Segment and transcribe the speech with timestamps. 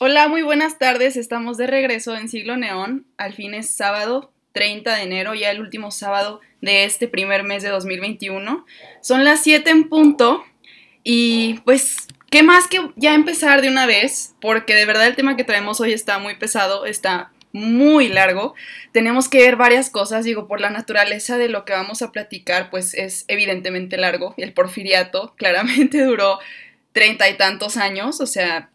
[0.00, 1.16] Hola, muy buenas tardes.
[1.16, 3.04] Estamos de regreso en Siglo Neón.
[3.16, 7.64] Al fin es sábado 30 de enero, ya el último sábado de este primer mes
[7.64, 8.64] de 2021.
[9.00, 10.44] Son las 7 en punto
[11.02, 14.36] y pues, ¿qué más que ya empezar de una vez?
[14.40, 18.54] Porque de verdad el tema que traemos hoy está muy pesado, está muy largo.
[18.92, 22.70] Tenemos que ver varias cosas, digo, por la naturaleza de lo que vamos a platicar,
[22.70, 24.34] pues es evidentemente largo.
[24.36, 26.38] El porfiriato claramente duró
[26.92, 28.70] treinta y tantos años, o sea,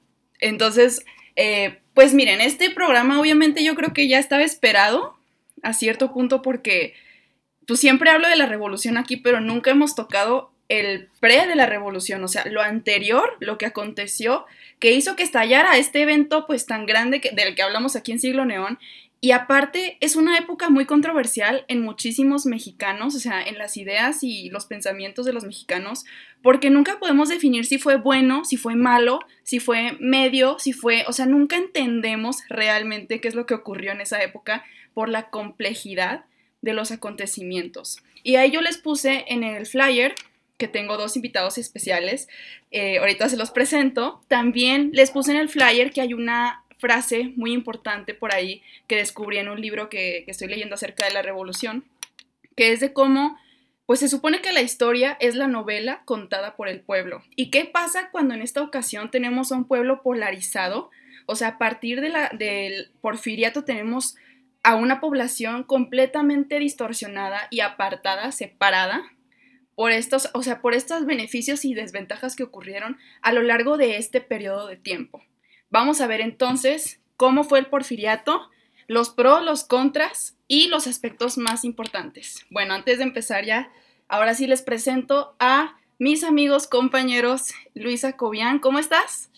[0.48, 1.06] entonces,
[1.36, 5.16] eh, pues miren, este programa obviamente yo creo que ya estaba esperado
[5.62, 6.94] a cierto punto porque
[7.66, 11.66] pues siempre hablo de la revolución aquí, pero nunca hemos tocado el pre de la
[11.66, 14.46] revolución, o sea, lo anterior, lo que aconteció,
[14.80, 18.20] que hizo que estallara este evento pues tan grande que, del que hablamos aquí en
[18.20, 18.80] Siglo Neón
[19.24, 24.22] y aparte es una época muy controversial en muchísimos mexicanos, o sea, en las ideas
[24.22, 26.04] y los pensamientos de los mexicanos,
[26.42, 31.06] porque nunca podemos definir si fue bueno, si fue malo, si fue medio, si fue,
[31.08, 35.30] o sea, nunca entendemos realmente qué es lo que ocurrió en esa época por la
[35.30, 36.26] complejidad
[36.62, 38.04] de los acontecimientos.
[38.24, 40.16] Y ahí yo les puse en el flyer
[40.58, 42.28] que tengo dos invitados especiales,
[42.72, 47.32] eh, ahorita se los presento, también les puse en el flyer que hay una frase
[47.38, 51.22] muy importante por ahí que descubrí en un libro que, estoy leyendo acerca de la
[51.22, 51.86] revolución,
[52.58, 53.40] que es de cómo,
[53.86, 57.24] pues se supone que la historia es la novela contada por el pueblo.
[57.38, 60.92] ¿Y qué pasa cuando en esta ocasión tenemos a un pueblo polarizado?
[61.26, 64.18] O sea, a partir de la, del porfiriato tenemos
[64.62, 69.04] a una población completamente distorsionada y apartada, separada
[69.76, 73.96] por estos, o sea, por estos beneficios y desventajas que ocurrieron a lo largo de
[73.96, 75.24] este periodo de tiempo.
[75.74, 78.48] Vamos a ver entonces cómo fue el porfiriato,
[78.86, 82.46] los pros, los contras y los aspectos más importantes.
[82.52, 83.74] Bueno, antes de empezar ya,
[84.08, 89.32] ahora sí les presento a mis amigos, compañeros, Luisa Cobian, ¿cómo estás?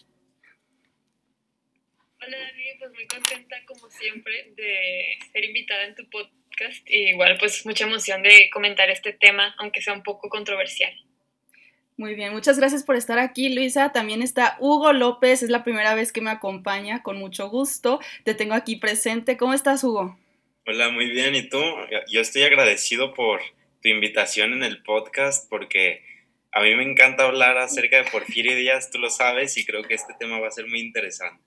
[2.22, 7.38] Hola David, pues muy contenta como siempre de ser invitada en tu podcast y igual
[7.39, 10.94] pues mucha emoción de comentar este tema, aunque sea un poco controversial.
[11.97, 13.94] Muy bien, muchas gracias por estar aquí, Luisa.
[13.94, 18.01] También está Hugo López, es la primera vez que me acompaña, con mucho gusto.
[18.25, 19.38] Te tengo aquí presente.
[19.38, 20.17] ¿Cómo estás, Hugo?
[20.67, 21.35] Hola, muy bien.
[21.35, 21.61] ¿Y tú?
[22.11, 23.39] Yo estoy agradecido por
[23.81, 26.03] tu invitación en el podcast porque
[26.51, 29.94] a mí me encanta hablar acerca de Porfirio Díaz, tú lo sabes, y creo que
[29.94, 31.44] este tema va a ser muy interesante.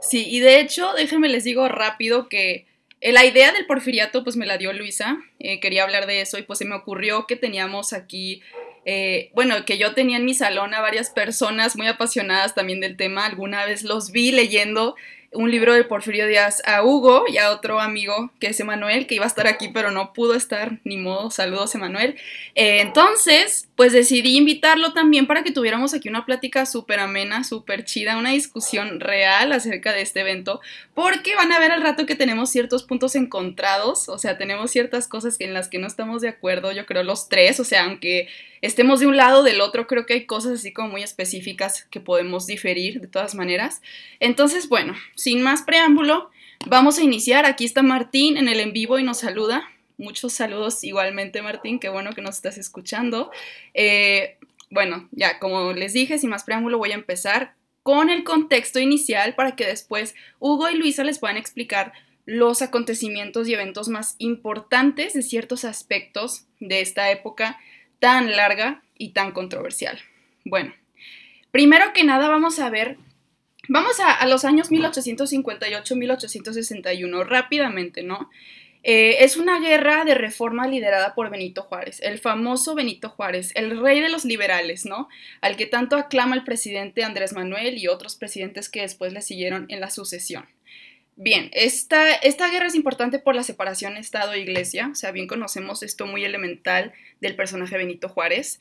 [0.00, 2.66] Sí, y de hecho, déjenme les digo rápido que
[3.00, 6.38] eh, la idea del porfiriato pues me la dio Luisa, eh, quería hablar de eso
[6.38, 8.42] y pues se me ocurrió que teníamos aquí
[8.84, 12.96] eh, bueno, que yo tenía en mi salón a varias personas muy apasionadas también del
[12.96, 13.26] tema.
[13.26, 14.96] Alguna vez los vi leyendo
[15.34, 19.14] un libro de Porfirio Díaz a Hugo y a otro amigo que es Emanuel, que
[19.14, 22.16] iba a estar aquí pero no pudo estar, ni modo, saludos Emanuel.
[22.54, 27.84] Eh, entonces, pues decidí invitarlo también para que tuviéramos aquí una plática súper amena, súper
[27.84, 30.60] chida, una discusión real acerca de este evento,
[30.94, 35.08] porque van a ver al rato que tenemos ciertos puntos encontrados, o sea, tenemos ciertas
[35.08, 38.28] cosas en las que no estamos de acuerdo, yo creo los tres, o sea, aunque
[38.60, 41.86] estemos de un lado o del otro, creo que hay cosas así como muy específicas
[41.90, 43.80] que podemos diferir de todas maneras.
[44.20, 46.30] Entonces, bueno, sin más preámbulo,
[46.66, 47.46] vamos a iniciar.
[47.46, 49.64] Aquí está Martín en el en vivo y nos saluda.
[49.96, 53.30] Muchos saludos igualmente, Martín, qué bueno que nos estás escuchando.
[53.72, 54.36] Eh,
[54.70, 59.34] bueno, ya como les dije, sin más preámbulo, voy a empezar con el contexto inicial
[59.34, 61.92] para que después Hugo y Luisa les puedan explicar
[62.24, 67.58] los acontecimientos y eventos más importantes de ciertos aspectos de esta época
[67.98, 69.98] tan larga y tan controversial.
[70.44, 70.72] Bueno,
[71.50, 72.98] primero que nada vamos a ver,
[73.68, 78.30] vamos a, los años 1858-1861 rápidamente, ¿no?
[78.84, 83.80] Eh, es una guerra de reforma liderada por Benito Juárez, el famoso Benito Juárez, el
[83.80, 85.08] rey de los liberales, ¿no?
[85.40, 89.66] Al que tanto aclama el presidente Andrés Manuel y otros presidentes que después le siguieron
[89.68, 90.46] en la sucesión.
[91.14, 96.06] Bien, esta, esta guerra es importante por la separación Estado-Iglesia, o sea, bien conocemos esto
[96.06, 98.58] muy elemental del personaje Benito Juárez.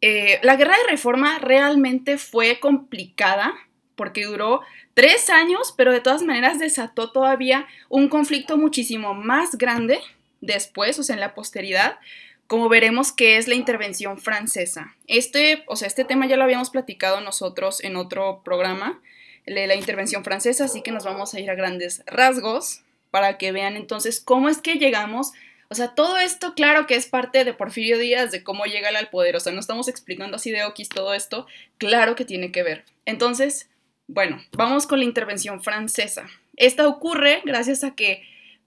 [0.00, 3.54] Eh, la guerra de reforma realmente fue complicada
[3.94, 4.62] porque duró
[4.94, 10.00] tres años, pero de todas maneras desató todavía un conflicto muchísimo más grande
[10.40, 11.98] después, o sea, en la posteridad,
[12.46, 14.94] como veremos que es la intervención francesa.
[15.06, 19.00] Este, o sea, este tema ya lo habíamos platicado nosotros en otro programa,
[19.46, 23.76] la intervención francesa, así que nos vamos a ir a grandes rasgos para que vean
[23.76, 25.32] entonces cómo es que llegamos.
[25.68, 29.08] O sea, todo esto, claro que es parte de Porfirio Díaz, de cómo llega al
[29.10, 29.36] poder.
[29.36, 31.46] O sea, no estamos explicando así de Oquis todo esto.
[31.78, 32.84] Claro que tiene que ver.
[33.04, 33.70] Entonces,
[34.06, 36.26] bueno, vamos con la intervención francesa.
[36.56, 38.22] Esta ocurre gracias a que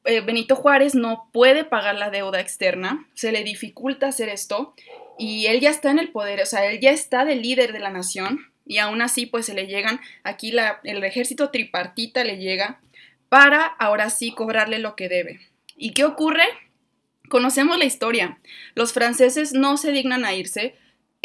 [0.05, 4.73] eh, Benito Juárez no puede pagar la deuda externa, se le dificulta hacer esto
[5.17, 7.79] y él ya está en el poder, o sea, él ya está de líder de
[7.79, 10.53] la nación y aún así pues se le llegan, aquí
[10.83, 12.79] el ejército tripartita le llega
[13.29, 15.39] para ahora sí cobrarle lo que debe.
[15.75, 16.45] ¿Y qué ocurre?
[17.29, 18.37] Conocemos la historia.
[18.75, 20.75] Los franceses no se dignan a irse,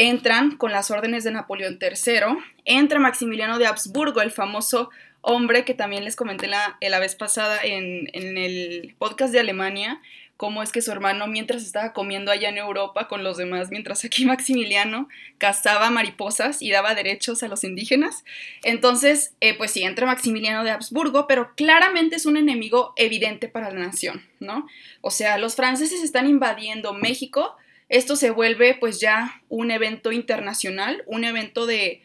[0.00, 4.88] entran con las órdenes de Napoleón III, entra Maximiliano de Habsburgo, el famoso
[5.20, 10.00] hombre que también les comenté la, la vez pasada en, en el podcast de Alemania,
[10.38, 14.02] cómo es que su hermano, mientras estaba comiendo allá en Europa con los demás, mientras
[14.02, 15.06] aquí Maximiliano
[15.36, 18.24] cazaba mariposas y daba derechos a los indígenas.
[18.62, 23.70] Entonces, eh, pues sí, entra Maximiliano de Habsburgo, pero claramente es un enemigo evidente para
[23.70, 24.66] la nación, ¿no?
[25.02, 27.54] O sea, los franceses están invadiendo México,
[27.90, 32.02] esto se vuelve pues ya un evento internacional, un evento de,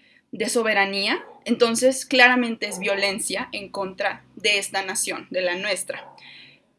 [0.50, 6.06] soberanía, entonces claramente es violencia en contra de esta nación, de la nuestra.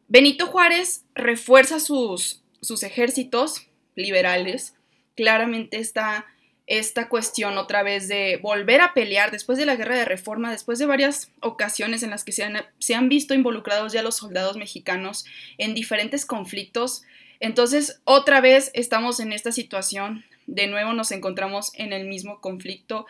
[0.09, 3.65] Benito Juárez refuerza sus, sus ejércitos
[3.95, 4.75] liberales.
[5.15, 6.27] Claramente está
[6.67, 10.79] esta cuestión otra vez de volver a pelear después de la guerra de reforma, después
[10.79, 15.25] de varias ocasiones en las que se han visto involucrados ya los soldados mexicanos
[15.57, 17.03] en diferentes conflictos.
[17.39, 23.05] Entonces, otra vez estamos en esta situación, de nuevo nos encontramos en el mismo conflicto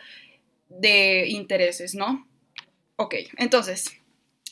[0.68, 2.26] de intereses, ¿no?
[2.96, 3.98] Ok, entonces,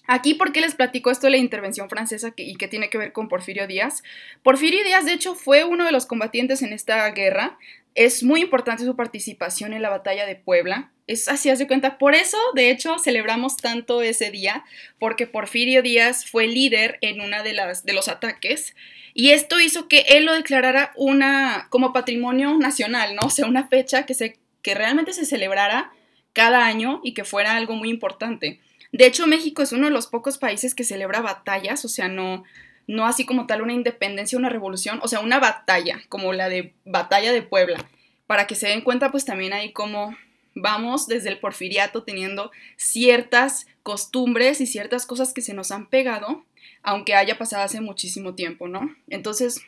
[0.08, 3.12] Aquí, ¿por qué les platico esto de la intervención francesa y que tiene que ver
[3.12, 4.02] con Porfirio Díaz?
[4.42, 7.58] Porfirio Díaz, de hecho, fue uno de los combatientes en esta guerra.
[7.94, 10.92] Es muy importante su participación en la batalla de Puebla.
[11.06, 11.98] Es así, haz de cuenta.
[11.98, 14.64] Por eso, de hecho, celebramos tanto ese día,
[14.98, 18.74] porque Porfirio Díaz fue líder en una de las de los ataques.
[19.14, 23.22] Y esto hizo que él lo declarara una como patrimonio nacional, ¿no?
[23.26, 25.92] O sea, una fecha que, se, que realmente se celebrara
[26.32, 28.60] cada año y que fuera algo muy importante.
[28.92, 32.44] De hecho, México es uno de los pocos países que celebra batallas, o sea, no,
[32.86, 36.74] no así como tal una independencia, una revolución, o sea, una batalla, como la de
[36.84, 37.88] Batalla de Puebla,
[38.26, 40.16] para que se den cuenta pues también ahí cómo
[40.56, 46.44] vamos desde el porfiriato teniendo ciertas costumbres y ciertas cosas que se nos han pegado,
[46.82, 48.96] aunque haya pasado hace muchísimo tiempo, ¿no?
[49.08, 49.60] Entonces,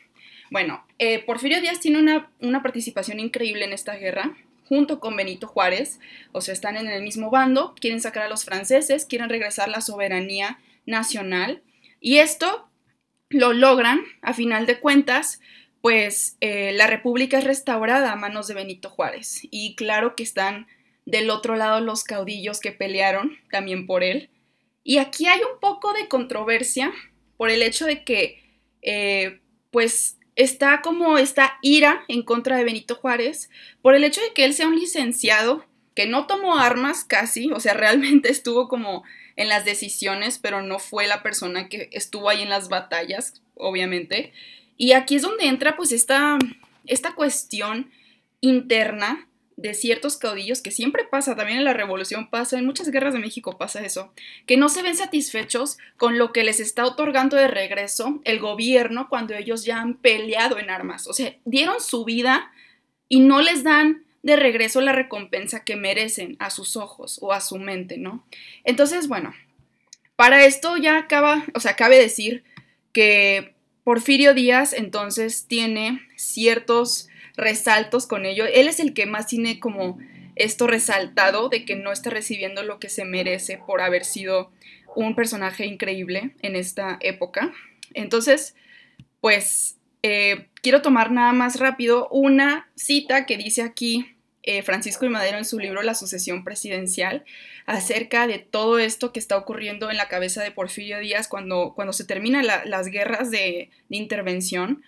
[0.51, 4.35] bueno, eh, Porfirio Díaz tiene una, una participación increíble en esta guerra,
[4.67, 5.99] junto con Benito Juárez,
[6.31, 9.81] o sea, están en el mismo bando, quieren sacar a los franceses, quieren regresar la
[9.81, 11.61] soberanía nacional,
[11.99, 12.67] y esto
[13.29, 15.39] lo logran, a final de cuentas,
[15.81, 20.67] pues eh, la república es restaurada a manos de Benito Juárez, y claro que están
[21.09, 24.29] del otro lado los caudillos que pelearon también por él,
[24.83, 26.91] y aquí hay un poco de controversia
[27.37, 28.43] por el hecho de que,
[28.81, 29.39] eh,
[29.71, 33.49] pues, está como esta ira en contra de Benito Juárez
[33.81, 35.65] por el hecho de que él sea un licenciado
[35.95, 39.03] que no tomó armas casi, o sea, realmente estuvo como
[39.35, 44.33] en las decisiones, pero no fue la persona que estuvo ahí en las batallas, obviamente.
[44.75, 46.37] Y aquí es donde entra pues esta,
[46.85, 47.91] esta cuestión
[48.41, 49.28] interna
[49.61, 53.19] de ciertos caudillos, que siempre pasa, también en la revolución pasa, en muchas guerras de
[53.19, 54.13] México pasa eso,
[54.45, 59.09] que no se ven satisfechos con lo que les está otorgando de regreso el gobierno
[59.09, 61.07] cuando ellos ya han peleado en armas.
[61.07, 62.51] O sea, dieron su vida
[63.09, 67.41] y no les dan de regreso la recompensa que merecen a sus ojos o a
[67.41, 68.25] su mente, ¿no?
[68.63, 69.33] Entonces, bueno,
[70.15, 72.43] para esto ya acaba, o sea, cabe decir
[72.93, 77.09] que Porfirio Díaz entonces tiene ciertos
[77.39, 78.45] resaltos con ello.
[78.45, 79.97] Él es el que más tiene como
[80.35, 84.51] esto resaltado de que no está recibiendo lo que se merece por haber sido
[84.95, 87.51] un personaje increíble en esta época.
[87.93, 88.55] Entonces,
[89.21, 95.09] pues eh, quiero tomar nada más rápido una cita que dice aquí eh, Francisco y
[95.09, 97.25] Madero en su libro La sucesión presidencial
[97.65, 101.93] acerca de todo esto que está ocurriendo en la cabeza de Porfirio Díaz cuando, cuando
[101.93, 104.83] se terminan las guerras de intervención.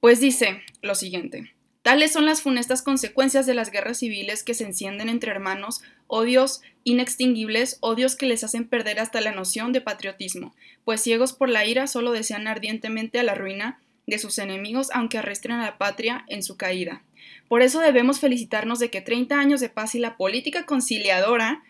[0.00, 1.52] Pues dice lo siguiente.
[1.82, 6.62] Tales son las funestas consecuencias de las guerras civiles que se encienden entre hermanos, odios
[6.84, 11.64] inextinguibles, odios que les hacen perder hasta la noción de patriotismo, pues ciegos por la
[11.66, 16.24] ira solo desean ardientemente a la ruina de sus enemigos, aunque arrestren a la patria
[16.28, 17.02] en su caída.
[17.48, 21.62] Por eso debemos felicitarnos de que 30 años de paz y la política conciliadora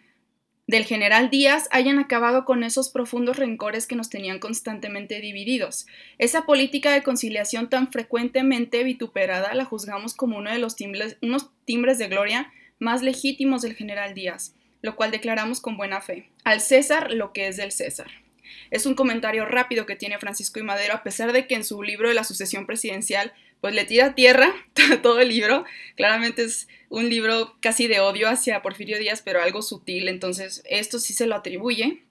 [0.66, 5.86] del general Díaz hayan acabado con esos profundos rencores que nos tenían constantemente divididos.
[6.18, 11.50] Esa política de conciliación tan frecuentemente vituperada la juzgamos como uno de los timbres, unos
[11.64, 16.30] timbres de gloria más legítimos del general Díaz, lo cual declaramos con buena fe.
[16.44, 18.10] Al César lo que es del César.
[18.70, 21.82] Es un comentario rápido que tiene Francisco y Madero, a pesar de que en su
[21.82, 24.52] libro de la sucesión presidencial pues le tira tierra
[25.02, 25.64] todo el libro.
[25.94, 30.08] Claramente es un libro casi de odio hacia Porfirio Díaz, pero algo sutil.
[30.08, 32.02] Entonces, esto sí se lo atribuye,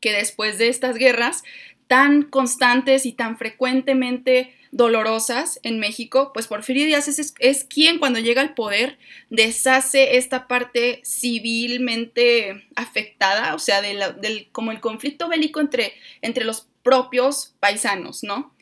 [0.00, 1.42] que después de estas guerras
[1.86, 8.18] tan constantes y tan frecuentemente dolorosas en México, pues Porfirio Díaz es, es, quien cuando
[8.18, 8.98] llega al poder
[9.30, 16.68] deshace esta parte civilmente afectada, o sea, del, como el conflicto bélico entre, entre los
[16.82, 18.54] propios paisanos, ¿no?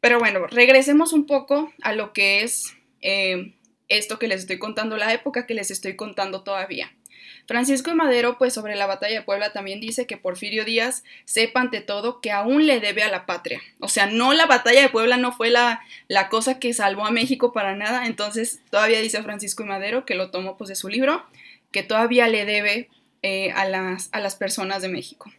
[0.00, 3.54] Pero bueno, regresemos un poco a lo que es eh,
[3.88, 6.92] esto que les estoy contando, la época que les estoy contando todavía.
[7.46, 11.62] Francisco de Madero, pues sobre la batalla de Puebla también dice que Porfirio Díaz sepa
[11.62, 13.62] ante todo que aún le debe a la patria.
[13.80, 17.10] O sea, no la batalla de Puebla no fue la, la cosa que salvó a
[17.10, 18.06] México para nada.
[18.06, 21.24] Entonces todavía dice Francisco de Madero, que lo tomó pues de su libro,
[21.72, 22.90] que todavía le debe
[23.22, 25.32] eh, a, las, a las personas de México.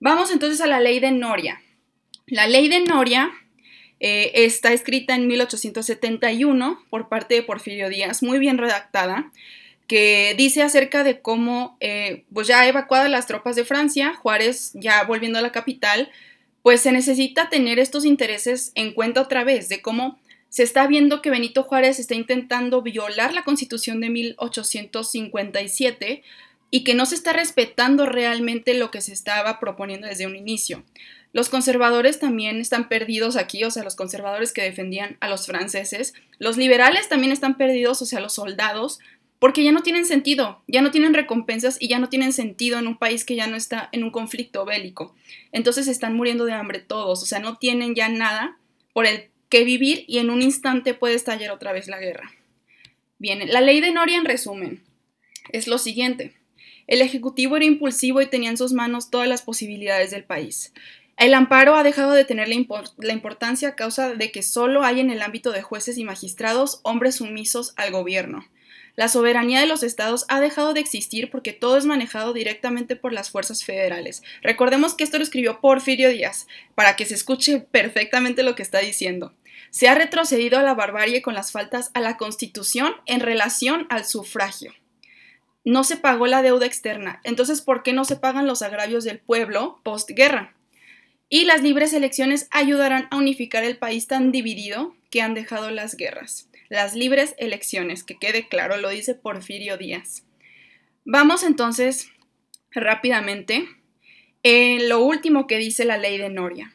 [0.00, 1.60] Vamos entonces a la ley de Noria.
[2.26, 3.30] La ley de Noria
[4.00, 9.30] eh, está escrita en 1871 por parte de Porfirio Díaz, muy bien redactada
[9.86, 15.02] que dice acerca de cómo, eh, pues ya evacuadas las tropas de Francia, Juárez ya
[15.04, 16.10] volviendo a la capital,
[16.62, 21.22] pues se necesita tener estos intereses en cuenta otra vez, de cómo se está viendo
[21.22, 26.22] que Benito Juárez está intentando violar la constitución de 1857
[26.70, 30.82] y que no se está respetando realmente lo que se estaba proponiendo desde un inicio.
[31.36, 36.14] Los conservadores también están perdidos aquí, o sea, los conservadores que defendían a los franceses.
[36.38, 39.00] Los liberales también están perdidos, o sea, los soldados,
[39.38, 42.86] porque ya no tienen sentido, ya no tienen recompensas y ya no tienen sentido en
[42.86, 45.14] un país que ya no está en un conflicto bélico.
[45.52, 48.56] Entonces están muriendo de hambre todos, o sea, no tienen ya nada
[48.94, 52.32] por el que vivir y en un instante puede estallar otra vez la guerra.
[53.18, 54.82] Bien, la ley de Noria en resumen
[55.52, 56.32] es lo siguiente.
[56.86, 60.72] El Ejecutivo era impulsivo y tenía en sus manos todas las posibilidades del país.
[61.16, 65.10] El amparo ha dejado de tener la, importancia a causa de que solo hay en
[65.10, 68.46] el ámbito de jueces y magistrados hombres sumisos al gobierno.
[68.96, 73.14] La soberanía de los estados ha dejado de existir porque todo es manejado directamente por
[73.14, 74.22] las fuerzas federales.
[74.42, 78.80] Recordemos que esto lo escribió Porfirio Díaz, para que se escuche perfectamente lo que está
[78.80, 79.32] diciendo.
[79.70, 84.04] Se ha retrocedido a la barbarie con las faltas a la Constitución en relación al
[84.04, 84.74] sufragio.
[85.64, 89.18] No se pagó la deuda externa, entonces ¿por qué no se pagan los agravios del
[89.18, 90.56] pueblo postguerra?
[91.28, 95.96] Y las libres elecciones ayudarán a unificar el país tan dividido que han dejado las
[95.96, 100.24] guerras las libres elecciones, que quede claro, lo dice Porfirio Díaz.
[101.04, 102.10] Vamos entonces
[102.72, 103.68] rápidamente
[104.42, 106.72] en lo último que dice la ley de Noria.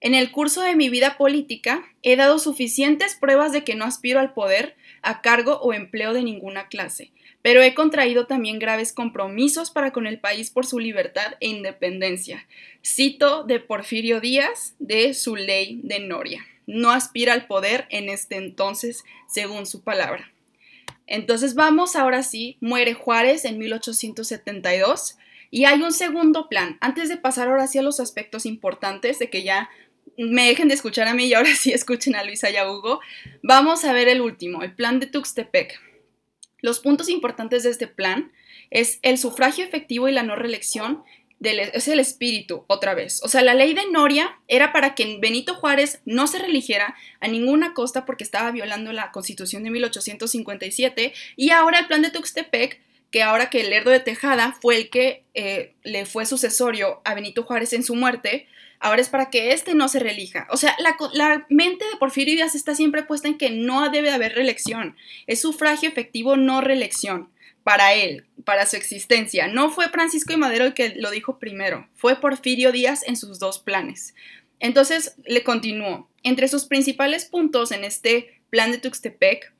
[0.00, 4.20] En el curso de mi vida política he dado suficientes pruebas de que no aspiro
[4.20, 7.12] al poder, a cargo o empleo de ninguna clase,
[7.46, 12.44] pero he contraído también graves compromisos para con el país por su libertad e independencia.
[12.84, 18.34] Cito de Porfirio Díaz de su ley de Noria no aspira al poder en este
[18.34, 20.32] entonces, según su palabra.
[21.06, 25.16] Entonces vamos, ahora sí, muere Juárez en 1872
[25.52, 26.78] y hay un segundo plan.
[26.80, 29.70] Antes de pasar ahora sí a los aspectos importantes de que ya
[30.18, 32.98] me dejen de escuchar a mí y ahora sí escuchen a Luisa y a Hugo,
[33.44, 35.86] vamos a ver el último, el plan de Tuxtepec.
[36.66, 38.32] Los puntos importantes de este plan
[38.72, 41.04] es el sufragio efectivo y la no reelección
[41.40, 43.22] es el espíritu, otra vez.
[43.22, 47.28] O sea, la ley de Noria era para que Benito Juárez no se religiera a
[47.28, 52.80] ninguna costa porque estaba violando la constitución de 1857 y ahora el plan de Tuxtepec,
[53.12, 57.14] que ahora que el Lerdo de Tejada fue el que eh, le fue sucesorio a
[57.14, 58.48] Benito Juárez en su muerte,
[58.80, 60.46] ahora es para que éste no se relija.
[60.50, 64.10] O sea, la, la, mente de Porfirio Díaz está siempre puesta en que no debe
[64.10, 64.96] haber reelección.
[65.26, 67.30] Es sufragio efectivo, no reelección
[67.62, 69.48] para él, para su existencia.
[69.48, 73.38] No fue Francisco y Madero el que lo dijo primero, fue Porfirio Díaz en sus
[73.40, 74.14] dos planes.
[74.60, 76.08] Entonces le continuó.
[76.22, 79.52] Entre sus principales puntos en este plan de Tuxtepec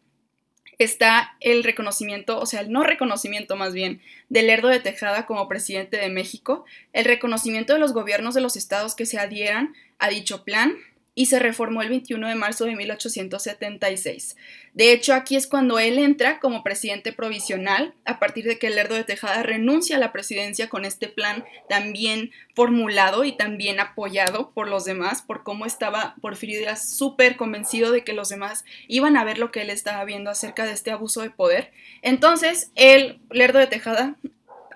[0.78, 5.48] está el reconocimiento, o sea, el no reconocimiento más bien, del Lerdo de Tejada como
[5.48, 10.08] presidente de México, el reconocimiento de los gobiernos de los estados que se adhieran a
[10.08, 10.76] dicho plan,
[11.18, 14.36] y se reformó el 21 de marzo de 1876.
[14.74, 18.94] De hecho, aquí es cuando él entra como presidente provisional, a partir de que Lerdo
[18.96, 24.68] de Tejada renuncia a la presidencia con este plan también formulado y también apoyado por
[24.68, 29.24] los demás, por cómo estaba Porfirio Díaz súper convencido de que los demás iban a
[29.24, 31.72] ver lo que él estaba viendo acerca de este abuso de poder.
[32.02, 34.16] Entonces, el Lerdo de Tejada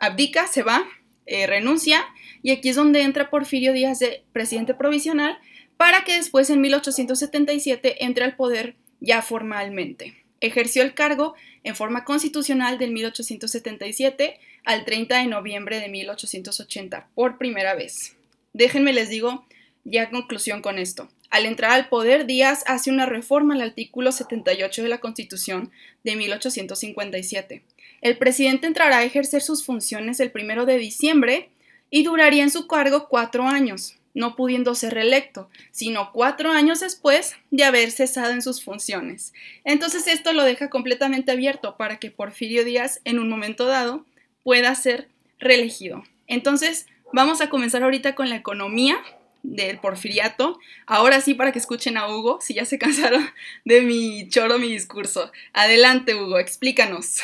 [0.01, 0.87] abdica, se va,
[1.27, 2.07] eh, renuncia,
[2.43, 5.39] y aquí es donde entra Porfirio Díaz de presidente provisional
[5.81, 10.15] para que después en 1877 entre al poder ya formalmente.
[10.43, 11.33] Ejerció el cargo
[11.65, 18.15] en forma constitucional del 1877 al 30 de noviembre de 1880 por primera vez.
[18.53, 19.47] Déjenme les digo
[19.85, 21.09] ya conclusión con esto.
[21.31, 25.71] Al entrar al poder, Díaz hace una reforma al artículo 78 de la Constitución
[26.05, 27.63] de 1857.
[28.03, 31.49] El presidente entrará a ejercer sus funciones el 1 de diciembre
[31.89, 33.97] y duraría en su cargo cuatro años.
[34.15, 39.33] No pudiendo ser reelecto, sino cuatro años después de haber cesado en sus funciones.
[39.65, 44.05] Entonces esto lo deja completamente abierto para que Porfirio Díaz en un momento dado
[44.43, 46.05] pueda ser reelegido.
[46.27, 49.03] Entonces vamos a comenzar ahorita con la economía
[49.43, 50.59] del porfiriato.
[50.87, 53.29] Ahora sí, para que escuchen a Hugo, si ya se cansaron
[53.65, 55.33] de mi choro, mi discurso.
[55.53, 57.23] Adelante, Hugo, explícanos.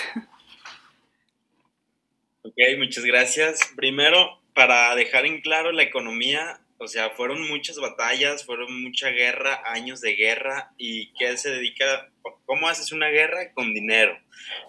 [2.42, 3.60] Ok, muchas gracias.
[3.76, 9.62] Primero, para dejar en claro la economía, o sea, fueron muchas batallas, fueron mucha guerra,
[9.64, 12.10] años de guerra, y ¿qué se dedica?
[12.44, 13.52] ¿Cómo haces una guerra?
[13.54, 14.18] Con dinero,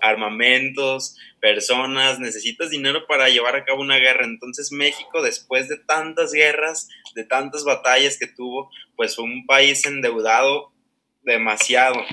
[0.01, 4.25] armamentos, personas, necesitas dinero para llevar a cabo una guerra.
[4.25, 9.85] Entonces México, después de tantas guerras, de tantas batallas que tuvo, pues fue un país
[9.85, 10.71] endeudado
[11.23, 12.05] demasiado.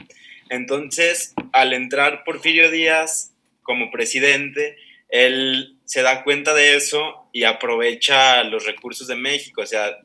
[0.51, 4.77] Entonces, al entrar Porfirio Díaz como presidente,
[5.09, 9.63] él se da cuenta de eso y aprovecha los recursos de México.
[9.63, 9.99] O sea,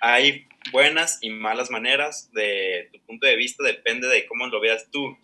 [0.00, 4.90] hay buenas y malas maneras de tu punto de vista, depende de cómo lo veas
[4.90, 5.16] tú.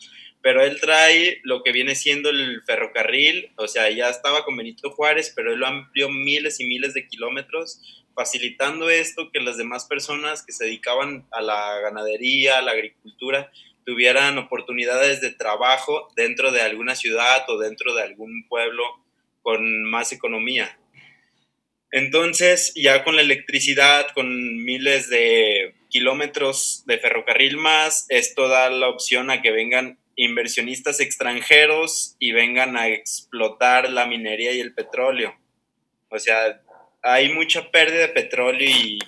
[0.43, 4.91] Pero él trae lo que viene siendo el ferrocarril, o sea, ya estaba con Benito
[4.91, 9.85] Juárez, pero él lo amplió miles y miles de kilómetros, facilitando esto que las demás
[9.85, 13.51] personas que se dedicaban a la ganadería, a la agricultura,
[13.85, 18.83] tuvieran oportunidades de trabajo dentro de alguna ciudad o dentro de algún pueblo
[19.43, 20.79] con más economía.
[21.93, 28.89] Entonces, ya con la electricidad, con miles de kilómetros de ferrocarril más, esto da la
[28.89, 35.35] opción a que vengan inversionistas extranjeros y vengan a explotar la minería y el petróleo.
[36.11, 36.61] O sea,
[37.03, 38.99] hay mucha pérdida de petróleo y,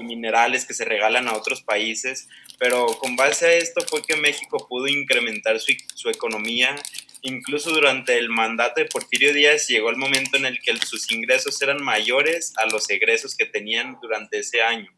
[0.00, 4.64] minerales que se regalan a otros países, pero con base a esto fue que México
[4.68, 6.76] pudo incrementar su, su economía
[7.22, 11.60] Incluso durante el mandato de Porfirio Díaz llegó el momento en el que sus ingresos
[11.62, 14.90] eran mayores a los egresos que tenían durante ese año.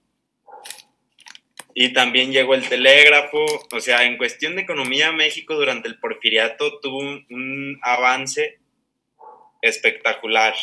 [1.75, 6.81] Y también llegó el telégrafo, o sea, en cuestión de economía, México durante el porfiriato
[6.81, 8.59] tuvo un, avance
[9.63, 10.55] espectacular,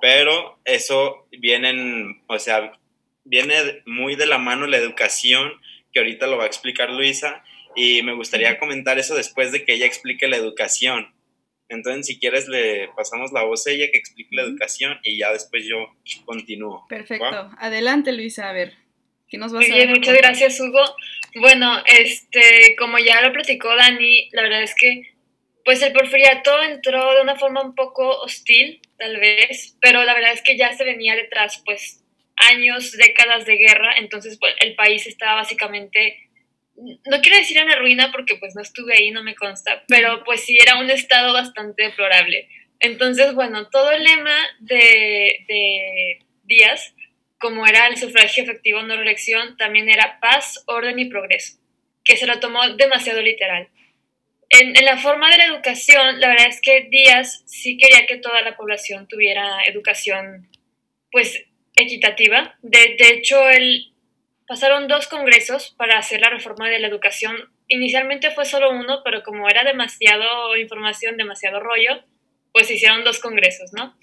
[0.00, 2.72] pero eso viene, o sea,
[3.24, 5.52] viene muy de la mano la educación,
[5.92, 7.42] que ahorita lo va a explicar Luisa,
[7.74, 11.14] y me gustaría comentar eso después de que ella explique la educación.
[11.68, 15.32] Entonces, si quieres, le pasamos la voz a ella que explique la educación y ya
[15.32, 16.86] después yo continúo.
[16.88, 17.50] Perfecto.
[17.58, 18.74] Adelante, Luisa, a ver,
[19.28, 19.88] ¿qué nos vas a decir?
[19.88, 20.82] Muchas gracias, Hugo.
[21.36, 25.14] Bueno, este, como ya lo platicó Dani, la verdad es que
[25.64, 30.32] pues el porfiriato entró de una forma un poco hostil, tal vez, pero la verdad
[30.32, 32.04] es que ya se venía detrás, pues,
[32.36, 36.23] años, décadas de guerra, entonces pues, el país estaba básicamente
[36.76, 40.24] no quiero decir en la ruina porque pues no estuve ahí, no me consta, pero
[40.24, 42.48] pues sí era un estado bastante deplorable.
[42.80, 46.94] Entonces, bueno, todo el lema de, de Díaz,
[47.38, 51.58] como era el sufragio efectivo no reelección, también era paz, orden y progreso,
[52.04, 53.68] que se lo tomó demasiado literal.
[54.50, 58.18] En, en, la forma de la educación, la verdad es que Díaz sí quería que
[58.18, 60.48] toda la población tuviera educación,
[61.10, 62.56] pues, equitativa.
[62.62, 63.93] De, de hecho, él
[64.46, 67.50] Pasaron dos congresos para hacer la reforma de la educación.
[67.68, 72.04] Inicialmente fue solo uno, pero como era demasiado información, demasiado rollo,
[72.52, 73.96] pues hicieron dos congresos, ¿no?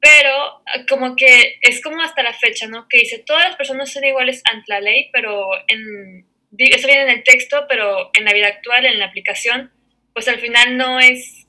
[0.00, 2.88] Pero como que es como hasta la fecha, ¿no?
[2.88, 6.26] Que dice, todas las personas son iguales ante la ley, pero en,
[6.58, 9.70] eso viene en el texto, pero en la vida actual, en la aplicación,
[10.14, 11.46] pues al final no es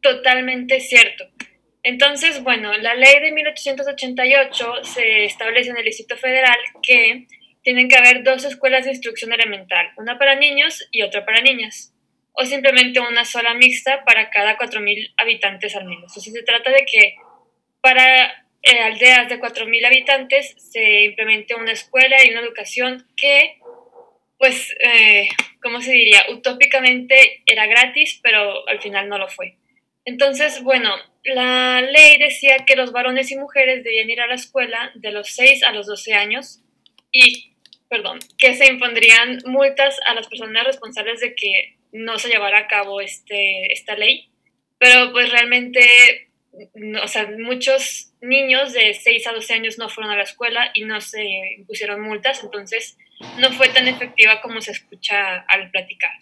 [0.00, 1.24] totalmente cierto.
[1.82, 7.26] Entonces, bueno, la ley de 1888 se establece en el Distrito Federal que
[7.62, 11.94] tienen que haber dos escuelas de instrucción elemental, una para niños y otra para niñas,
[12.32, 16.16] o simplemente una sola mixta para cada 4.000 habitantes al menos.
[16.16, 17.16] O sea, se trata de que
[17.80, 23.58] para eh, aldeas de 4.000 habitantes se implemente una escuela y una educación que,
[24.38, 25.28] pues, eh,
[25.62, 26.26] ¿cómo se diría?
[26.30, 29.56] Utópicamente era gratis, pero al final no lo fue.
[30.04, 30.94] Entonces, bueno,
[31.24, 35.28] la ley decía que los varones y mujeres debían ir a la escuela de los
[35.34, 36.62] 6 a los 12 años
[37.12, 37.49] y
[37.90, 42.68] perdón, que se impondrían multas a las personas responsables de que no se llevara a
[42.68, 44.30] cabo este, esta ley.
[44.78, 46.30] Pero pues realmente,
[47.02, 50.84] o sea, muchos niños de 6 a 12 años no fueron a la escuela y
[50.84, 51.24] no se
[51.58, 52.96] impusieron multas, entonces
[53.38, 56.12] no fue tan efectiva como se escucha al platicar.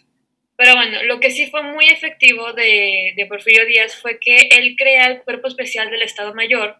[0.57, 4.75] Pero bueno, lo que sí fue muy efectivo de, de Porfirio Díaz fue que él
[4.75, 6.77] crea el Cuerpo Especial del Estado Mayor,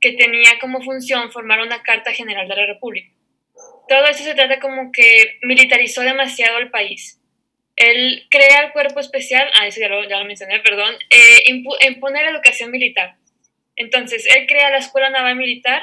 [0.00, 3.17] que tenía como función formar una Carta General de la República
[3.88, 7.20] todo eso se trata como que militarizó demasiado el país.
[7.76, 12.22] Él crea el cuerpo especial, ah, eso ya lo, ya lo mencioné, perdón, eh, impone
[12.22, 13.16] la educación militar.
[13.76, 15.82] Entonces, él crea la Escuela Naval Militar,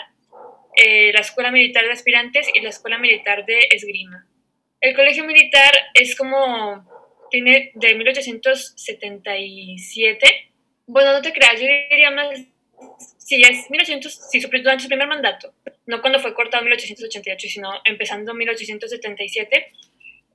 [0.75, 4.27] eh, la Escuela Militar de Aspirantes y la Escuela Militar de Esgrima.
[4.81, 6.85] El colegio militar es como,
[7.31, 10.51] tiene de 1877.
[10.87, 12.41] Bueno, no te creas, yo diría más,
[13.25, 15.53] sí, es 1800, sí, durante su primer mandato,
[15.87, 19.71] no cuando fue cortado en 1888, sino empezando en 1877.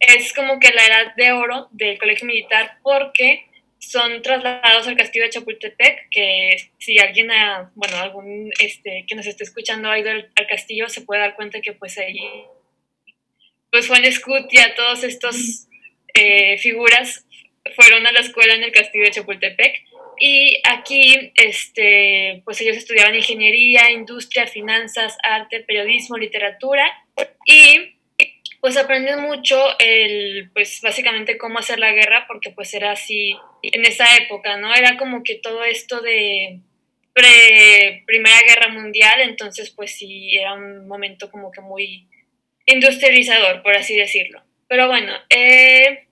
[0.01, 3.45] Es como que la edad de oro del colegio militar porque
[3.79, 7.29] son trasladados al castillo de Chapultepec, que si alguien,
[7.75, 11.61] bueno, algún este, que nos esté escuchando ha ido al, castillo, se puede dar cuenta
[11.61, 12.19] que pues ahí,
[13.71, 15.67] pues Juan Escutia, todos estos
[16.15, 17.25] eh, figuras
[17.77, 19.90] fueron a la escuela en el castillo de Chapultepec.
[20.23, 26.87] Y aquí, este, pues ellos estudiaban ingeniería, industria, finanzas, arte, periodismo, literatura
[27.47, 27.97] y
[28.61, 33.87] pues aprenden mucho el, pues básicamente cómo hacer la guerra, porque pues era así en
[33.87, 34.75] esa época, ¿no?
[34.75, 36.61] Era como que todo esto de
[37.15, 42.09] pre Primera Guerra Mundial, entonces pues sí, era un momento como que muy
[42.67, 44.43] industrializador, por así decirlo.
[44.69, 46.09] Pero bueno, eh,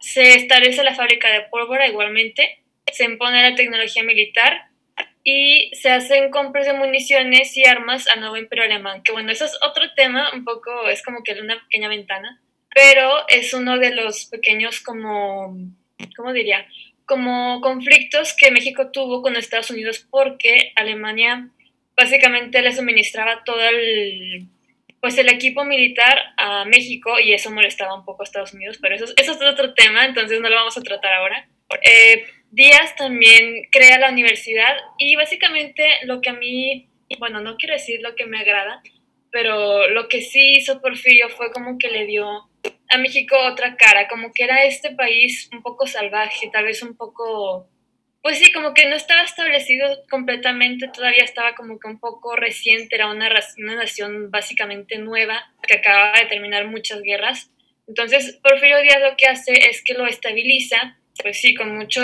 [0.00, 2.58] se establece la fábrica de pólvora igualmente,
[2.92, 4.68] se impone la tecnología militar
[5.24, 9.44] y se hacen compras de municiones y armas a nuevo imperio alemán, que bueno, eso
[9.44, 12.40] es otro tema, un poco, es como que una pequeña ventana,
[12.74, 15.54] pero es uno de los pequeños como,
[16.16, 16.66] ¿cómo diría?
[17.04, 21.48] Como conflictos que México tuvo con Estados Unidos porque Alemania
[21.96, 24.46] básicamente le suministraba todo el,
[25.00, 28.94] pues el equipo militar a México y eso molestaba un poco a Estados Unidos, pero
[28.94, 31.48] eso, eso es otro tema, entonces no lo vamos a tratar ahora.
[31.82, 37.74] Eh, Díaz también crea la universidad y básicamente lo que a mí, bueno, no quiero
[37.74, 38.82] decir lo que me agrada,
[39.30, 42.48] pero lo que sí hizo Porfirio fue como que le dio
[42.90, 46.96] a México otra cara, como que era este país un poco salvaje, tal vez un
[46.96, 47.68] poco,
[48.22, 52.96] pues sí, como que no estaba establecido completamente, todavía estaba como que un poco reciente,
[52.96, 57.50] era una, una nación básicamente nueva que acababa de terminar muchas guerras.
[57.86, 62.00] Entonces, Porfirio Díaz lo que hace es que lo estabiliza pues sí, con mucho,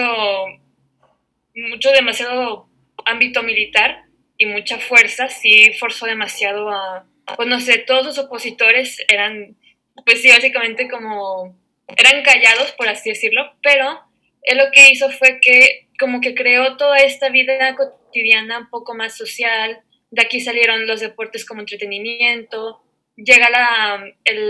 [1.54, 2.68] mucho demasiado
[3.04, 4.04] ámbito militar
[4.36, 9.56] y mucha fuerza, sí forzó demasiado a, pues no sé, todos sus opositores eran,
[10.04, 11.56] pues sí, básicamente como,
[11.96, 14.00] eran callados, por así decirlo, pero
[14.42, 18.94] él lo que hizo fue que como que creó toda esta vida cotidiana un poco
[18.94, 22.82] más social, de aquí salieron los deportes como entretenimiento,
[23.16, 24.04] llega la,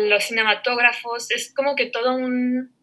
[0.08, 2.74] los cinematógrafos, es como que todo un,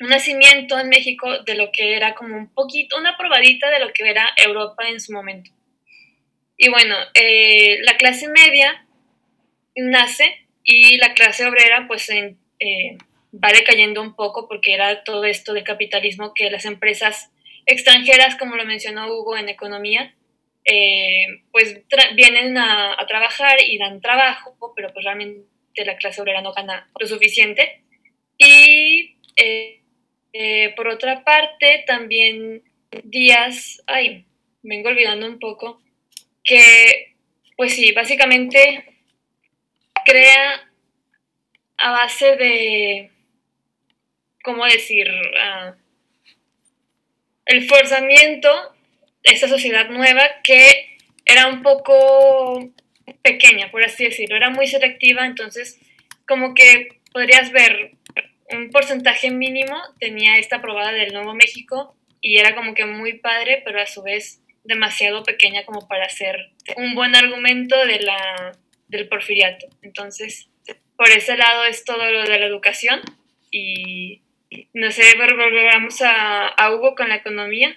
[0.00, 3.92] un nacimiento en México de lo que era como un poquito, una probadita de lo
[3.92, 5.50] que era Europa en su momento.
[6.56, 8.86] Y bueno, eh, la clase media
[9.74, 12.96] nace y la clase obrera pues eh,
[13.32, 17.30] va decayendo un poco porque era todo esto del capitalismo que las empresas
[17.66, 20.14] extranjeras, como lo mencionó Hugo en economía,
[20.64, 21.82] eh, pues
[22.14, 25.46] vienen a, trabajar y dan trabajo, pero pues realmente
[25.84, 27.82] la clase obrera no gana lo suficiente.
[28.38, 29.16] Y
[30.76, 32.62] por otra parte, también
[33.04, 34.24] Díaz, ay,
[34.62, 35.80] vengo olvidando un poco,
[36.44, 37.14] que,
[37.56, 38.84] pues sí, básicamente
[40.04, 40.70] crea
[41.78, 43.10] a base de,
[44.42, 45.08] ¿cómo decir?
[45.10, 45.74] Uh,
[47.46, 48.48] el forzamiento
[49.22, 52.70] de esta sociedad nueva que era un poco
[53.22, 55.80] pequeña, por así decirlo, era muy selectiva, entonces
[56.26, 57.95] como que podrías ver
[58.50, 63.62] un porcentaje mínimo tenía esta probada del Nuevo México y era como que muy padre,
[63.64, 66.36] pero a su vez demasiado pequeña como para ser
[66.76, 68.52] un buen argumento de la,
[68.88, 69.66] del porfiriato.
[69.82, 70.48] Entonces,
[70.96, 73.00] por ese lado es todo lo de la educación
[73.50, 74.22] y
[74.72, 77.76] no sé, volvamos a, a Hugo con la economía.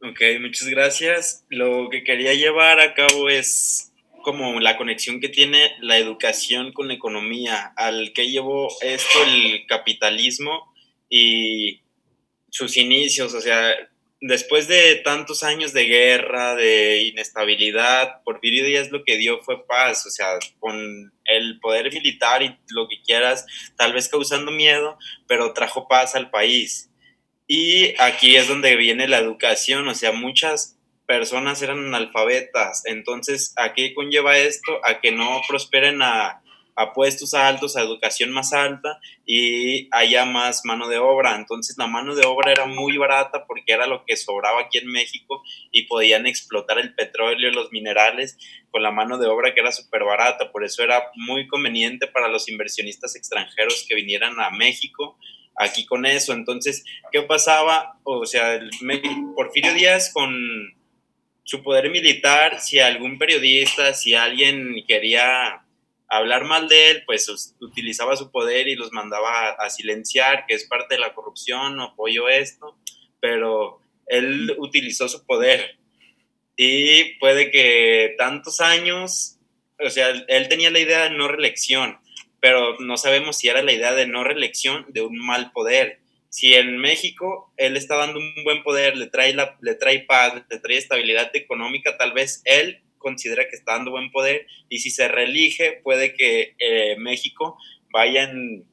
[0.00, 1.46] Ok, muchas gracias.
[1.48, 3.93] Lo que quería llevar a cabo es
[4.24, 9.66] como la conexión que tiene la educación con la economía, al que llevó esto el
[9.66, 10.74] capitalismo
[11.08, 11.82] y
[12.50, 13.74] sus inicios, o sea,
[14.20, 20.06] después de tantos años de guerra, de inestabilidad, Porfirio Díaz lo que dio fue paz,
[20.06, 23.44] o sea, con el poder militar y lo que quieras,
[23.76, 26.90] tal vez causando miedo, pero trajo paz al país.
[27.46, 32.82] Y aquí es donde viene la educación, o sea, muchas personas eran analfabetas.
[32.86, 34.80] Entonces, ¿a qué conlleva esto?
[34.84, 36.40] A que no prosperen a,
[36.92, 41.36] puestos altos, a educación más alta y haya más mano de obra.
[41.36, 44.88] Entonces la mano de obra era muy barata porque era lo que sobraba aquí en
[44.90, 45.40] México
[45.70, 48.36] y podían explotar el petróleo y los minerales
[48.72, 50.50] con la mano de obra que era súper barata.
[50.50, 55.16] Por eso era muy conveniente para los inversionistas extranjeros que vinieran a México
[55.56, 56.32] aquí con eso.
[56.32, 58.00] Entonces, ¿qué pasaba?
[58.02, 58.58] O sea,
[59.36, 60.74] Porfirio Díaz con
[61.44, 65.64] su poder militar, si algún periodista, si alguien quería
[66.08, 70.64] hablar mal de él, pues utilizaba su poder y los mandaba a, silenciar, que es
[70.64, 72.78] parte de la corrupción, no apoyo esto,
[73.20, 75.78] pero él utilizó su poder.
[76.56, 79.38] Y puede que tantos años,
[79.78, 81.98] o sea, él tenía la idea de no reelección,
[82.40, 86.00] pero no sabemos si era la idea de no reelección de un mal poder
[86.34, 90.42] si en México él está dando un buen poder, le trae, la, le trae paz,
[90.50, 94.90] le trae estabilidad económica, tal vez él considera que está dando buen poder y si
[94.90, 97.56] se reelige puede que eh, México
[97.92, 98.64] vayan,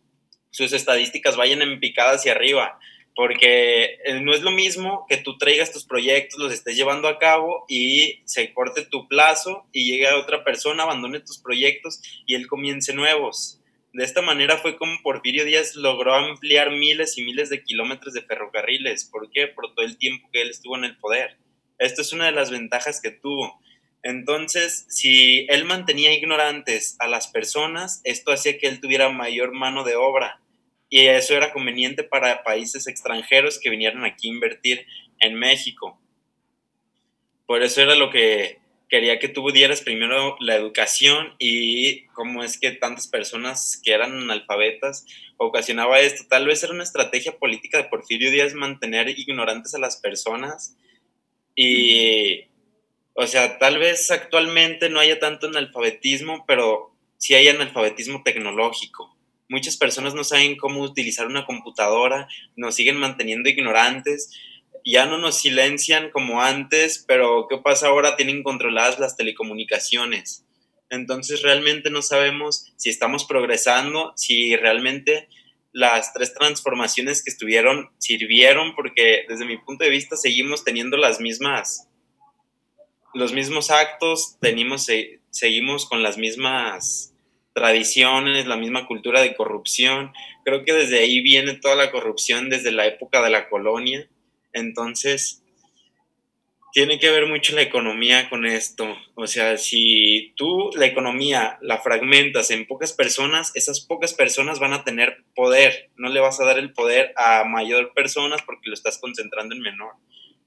[0.49, 2.79] sus estadísticas vayan en picada hacia arriba,
[3.15, 7.19] porque eh, no es lo mismo que tú traigas tus proyectos, los estés llevando a
[7.19, 12.47] cabo y se corte tu plazo y llegue otra persona, abandone tus proyectos y él
[12.47, 13.60] comience nuevos.
[13.93, 18.21] De esta manera fue como Porfirio Díaz logró ampliar miles y miles de kilómetros de
[18.21, 19.03] ferrocarriles.
[19.05, 19.47] ¿Por qué?
[19.47, 21.37] Por todo el tiempo que él estuvo en el poder.
[21.77, 23.59] Esto es una de las ventajas que tuvo.
[24.01, 29.83] Entonces, si él mantenía ignorantes a las personas, esto hacía que él tuviera mayor mano
[29.83, 30.41] de obra.
[30.89, 34.85] Y eso era conveniente para países extranjeros que vinieran aquí a invertir
[35.19, 35.99] en México.
[37.45, 38.60] Por eso era lo que
[38.91, 44.11] quería que tú dieras primero la educación y cómo es que tantas personas que eran
[44.11, 45.05] analfabetas
[45.37, 46.25] ocasionaba esto.
[46.29, 50.75] Tal vez era una estrategia política de Porfirio Díaz mantener ignorantes a las personas
[51.55, 52.41] y,
[53.13, 59.17] o sea, tal vez actualmente no haya tanto analfabetismo, pero sí hay analfabetismo tecnológico.
[59.47, 62.27] Muchas personas no saben cómo utilizar una computadora,
[62.57, 64.37] nos siguen manteniendo ignorantes
[64.85, 68.15] ya no nos silencian como antes, pero ¿qué pasa ahora?
[68.15, 70.45] Tienen controladas las telecomunicaciones.
[70.89, 75.29] Entonces realmente no sabemos si estamos progresando, si realmente
[75.71, 81.21] las tres transformaciones que estuvieron sirvieron, porque desde mi punto de vista seguimos teniendo las
[81.21, 81.87] mismas,
[83.13, 84.87] los mismos actos, tenemos,
[85.29, 87.13] seguimos con las mismas
[87.53, 90.11] tradiciones, la misma cultura de corrupción.
[90.43, 94.09] Creo que desde ahí viene toda la corrupción desde la época de la colonia
[94.53, 95.41] entonces,
[96.71, 98.97] tiene que ver mucho la economía con esto.
[99.15, 104.73] O sea, si tú la economía la fragmentas en pocas personas, esas pocas personas van
[104.73, 105.91] a tener poder.
[105.97, 109.61] No le vas a dar el poder a mayor personas porque lo estás concentrando en
[109.61, 109.95] menor.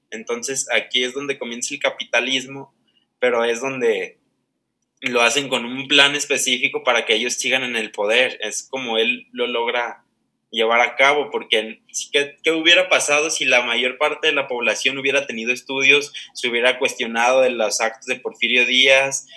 [0.09, 2.73] Entonces, aquí es donde comienza el capitalismo,
[3.19, 4.17] pero es donde
[5.01, 8.39] lo hacen con un plan específico para que ellos sigan en el poder.
[8.41, 10.04] Es como él lo logra
[10.51, 11.81] llevar a cabo, porque
[12.11, 16.79] ¿qué, hubiera pasado si la mayor parte de la población hubiera tenido estudios, se hubiera
[16.79, 19.27] cuestionado de los actos de Porfirio Díaz,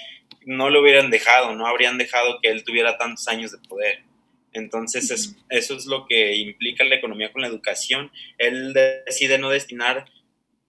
[0.46, 4.02] no lo hubieran dejado, no habrían dejado que él tuviera tantos años de poder.
[4.52, 8.10] Entonces, eso es lo que implica la economía con la educación.
[8.38, 10.06] Él decide no destinar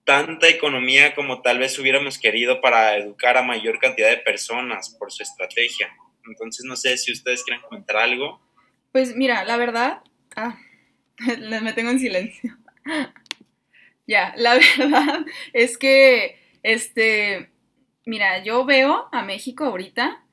[0.04, 5.12] tanta economía como tal vez hubiéramos querido para educar a mayor cantidad de personas por
[5.12, 5.90] su estrategia.
[6.26, 8.42] Entonces, no sé si ustedes quieren comentar algo.
[8.92, 10.02] Pues mira, la verdad,
[10.36, 10.58] Ah,
[11.62, 12.58] me tengo en silencio.
[14.08, 17.50] ya, la verdad es que, este,
[18.06, 20.24] mira, yo veo a México ahorita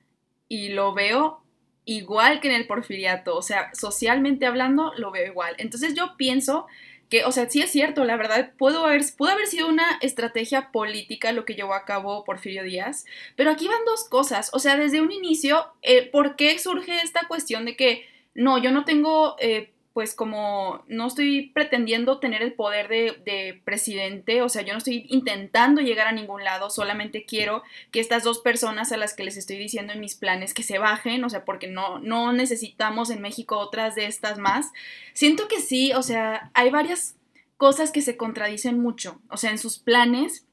[0.49, 1.43] y lo veo
[1.85, 5.55] igual que en el porfiriato, o sea, socialmente hablando, lo veo igual.
[5.59, 6.67] Entonces yo pienso
[7.09, 10.73] que, o sea, sí es cierto, la verdad, pudo haber, pudo haber sido una estrategia
[10.73, 13.05] política lo que llevó a cabo Porfirio Díaz,
[13.37, 17.29] pero aquí van dos cosas, o sea, desde un inicio, eh, ¿por qué surge esta
[17.29, 19.37] cuestión de que, no, yo no tengo...
[19.39, 24.79] Eh, pues como no estoy pretendiendo tener el poder de, presidente, o sea, yo no
[24.79, 29.25] estoy intentando llegar a ningún lado, solamente quiero que estas dos personas a las que
[29.25, 33.09] les estoy diciendo en mis planes que se bajen, o sea, porque no, no necesitamos
[33.09, 34.71] en México otras de estas más.
[35.15, 37.17] Siento que sí, o sea, hay varias
[37.57, 40.45] cosas que se contradicen mucho, o sea, en sus planes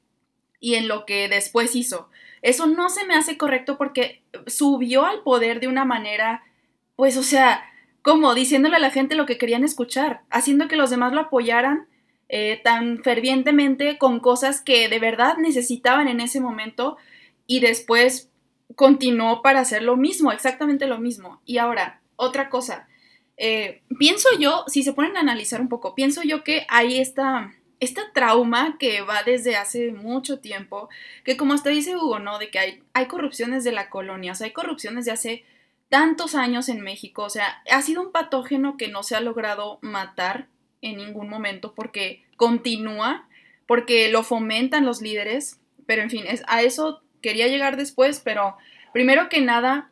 [0.58, 2.08] y en lo que después hizo.
[2.40, 6.44] Eso no se me hace correcto porque subió al poder de una manera,
[6.96, 7.62] pues, o sea,
[8.04, 11.88] como diciéndole a la gente lo que querían escuchar, haciendo que los demás lo apoyaran
[12.28, 16.98] eh, tan fervientemente con cosas que de verdad necesitaban en ese momento
[17.46, 18.30] y después
[18.76, 21.40] continuó para hacer lo mismo, exactamente lo mismo.
[21.46, 22.88] Y ahora, otra cosa,
[23.38, 27.54] eh, pienso yo, si se ponen a analizar un poco, pienso yo que hay esta,
[27.80, 30.90] esta trauma que va desde hace mucho tiempo,
[31.24, 32.38] que como hasta dice Hugo, ¿no?
[32.38, 35.44] De que hay, hay corrupciones de la colonia, o sea, hay corrupciones de hace
[35.88, 39.78] tantos años en México, o sea, ha sido un patógeno que no se ha logrado
[39.82, 40.48] matar
[40.82, 43.28] en ningún momento porque continúa,
[43.66, 48.56] porque lo fomentan los líderes, pero en fin, es, a eso quería llegar después, pero
[48.92, 49.90] primero que nada,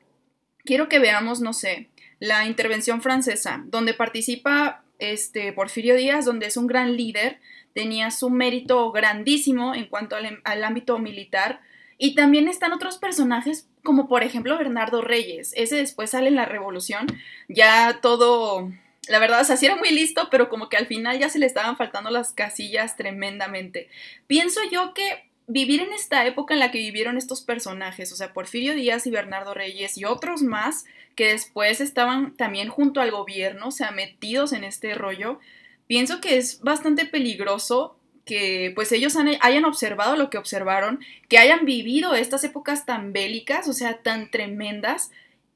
[0.65, 6.57] quiero que veamos, no sé, la intervención francesa, donde participa este, Porfirio Díaz, donde es
[6.57, 7.41] un gran líder,
[7.75, 11.61] tenía su mérito grandísimo en cuanto al, al ámbito militar.
[12.03, 15.53] Y también están otros personajes como por ejemplo Bernardo Reyes.
[15.55, 17.07] Ese después sale en la revolución,
[17.47, 18.73] ya todo,
[19.07, 21.47] la verdad, o sea, era muy listo, pero como que al final ya se le
[21.47, 23.89] estaban faltando las casillas tremendamente.
[24.27, 28.33] Pienso yo que vivir en esta época en la que vivieron estos personajes, o sea,
[28.33, 33.69] Porfirio Díaz y Bernardo Reyes y otros más que después estaban también junto al gobierno,
[33.69, 35.39] o sea, metidos en este rollo,
[35.87, 41.65] pienso que es bastante peligroso que pues ellos hayan observado lo que observaron, que hayan
[41.65, 45.11] vivido estas épocas tan bélicas, o sea, tan tremendas,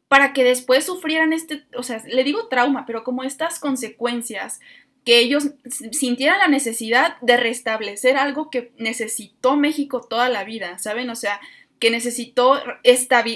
[0.08, 4.60] para que después sufrieran este, o sea, le digo trauma, pero como estas consecuencias,
[5.04, 5.50] que ellos
[5.92, 11.10] sintieran la necesidad de restablecer algo que necesitó México toda la vida, ¿saben?
[11.10, 11.40] O sea,
[11.78, 12.60] que necesitó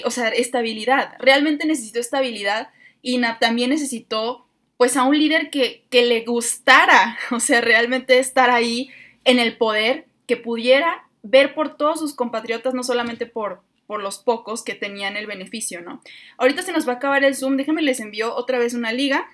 [0.04, 2.70] o sea, estabilidad, realmente necesitó estabilidad
[3.02, 8.50] y también necesitó pues a un líder que, que le gustara, o sea, realmente estar
[8.50, 8.90] ahí
[9.24, 14.18] en el poder que pudiera ver por todos sus compatriotas, no solamente por, por los
[14.18, 16.00] pocos que tenían el beneficio, ¿no?
[16.38, 19.28] Ahorita se nos va a acabar el Zoom, déjenme les envío otra vez una liga.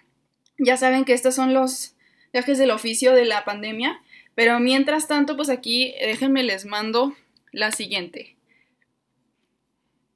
[0.58, 1.94] Ya saben que estos son los
[2.32, 4.00] viajes del oficio de la pandemia,
[4.34, 7.14] pero mientras tanto, pues aquí déjenme les mando
[7.52, 8.36] la siguiente.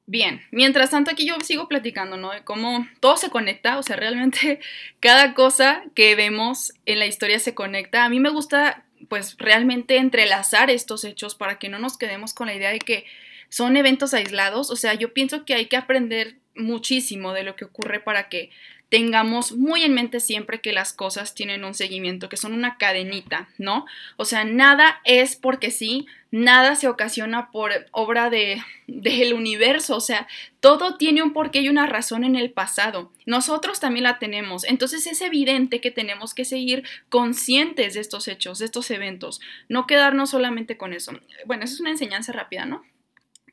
[0.06, 2.32] Bien, mientras tanto aquí yo sigo platicando, ¿no?
[2.32, 4.58] De cómo todo se conecta, o sea, realmente
[5.00, 8.04] cada cosa que vemos en la historia se conecta.
[8.04, 12.46] A mí me gusta pues realmente entrelazar estos hechos para que no nos quedemos con
[12.46, 13.04] la idea de que
[13.48, 14.70] son eventos aislados.
[14.70, 18.50] O sea, yo pienso que hay que aprender muchísimo de lo que ocurre para que
[18.90, 23.48] tengamos muy en mente siempre que las cosas tienen un seguimiento, que son una cadenita,
[23.56, 23.86] ¿no?
[24.16, 30.00] O sea, nada es porque sí, nada se ocasiona por obra de del universo, o
[30.00, 30.26] sea,
[30.58, 33.12] todo tiene un porqué y una razón en el pasado.
[33.24, 34.64] Nosotros también la tenemos.
[34.64, 39.86] Entonces es evidente que tenemos que seguir conscientes de estos hechos, de estos eventos, no
[39.86, 41.12] quedarnos solamente con eso.
[41.46, 42.82] Bueno, eso es una enseñanza rápida, ¿no?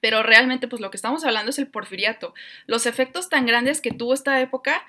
[0.02, 2.34] Pero realmente, pues lo que estamos hablando es el porfiriato.
[2.66, 4.84] Los efectos tan grandes que tuvo esta época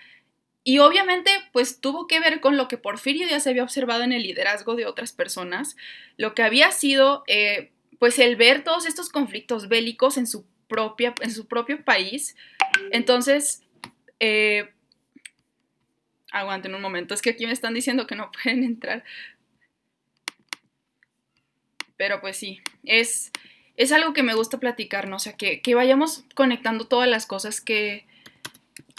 [0.68, 4.12] y obviamente, pues tuvo que ver con lo que Porfirio ya se había observado en
[4.12, 5.78] el liderazgo de otras personas,
[6.18, 11.14] lo que había sido, eh, pues, el ver todos estos conflictos bélicos en su, propia,
[11.22, 12.36] en su propio país.
[12.90, 13.62] Entonces,
[14.20, 14.68] eh,
[16.32, 19.04] aguanten un momento, es que aquí me están diciendo que no pueden entrar.
[21.96, 23.32] Pero pues sí, es,
[23.78, 25.16] es algo que me gusta platicar, ¿no?
[25.16, 28.06] O sea, que, que vayamos conectando todas las cosas que,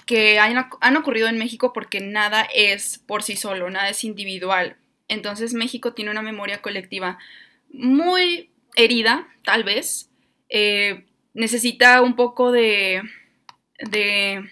[0.10, 4.76] que han, ocurrido en México porque nada es por sí solo, nada es individual.
[5.08, 7.20] Entonces México tiene una memoria colectiva
[7.72, 10.10] muy herida, tal vez.
[10.50, 13.04] Eh, necesita un poco de,
[13.92, 14.50] de,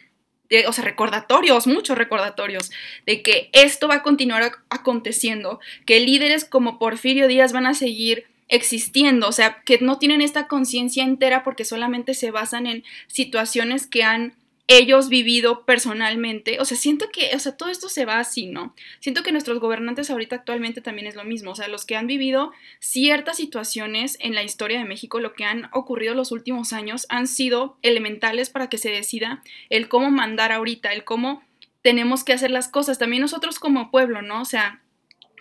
[0.67, 2.69] o sea, recordatorios, muchos recordatorios,
[3.07, 8.27] de que esto va a continuar aconteciendo, que líderes como Porfirio Díaz van a seguir
[8.47, 13.87] existiendo, o sea, que no tienen esta conciencia entera porque solamente se basan en situaciones
[13.87, 14.35] que han
[14.67, 18.75] ellos vivido personalmente, o sea, siento que, o sea, todo esto se va así, ¿no?
[18.99, 22.05] Siento que nuestros gobernantes ahorita actualmente también es lo mismo, o sea, los que han
[22.05, 27.05] vivido ciertas situaciones en la historia de México, lo que han ocurrido los últimos años,
[27.07, 31.43] han sido elementales para que se decida el cómo mandar ahorita, el cómo
[31.81, 34.41] tenemos que hacer las cosas, también nosotros como pueblo, ¿no?
[34.41, 34.81] O sea,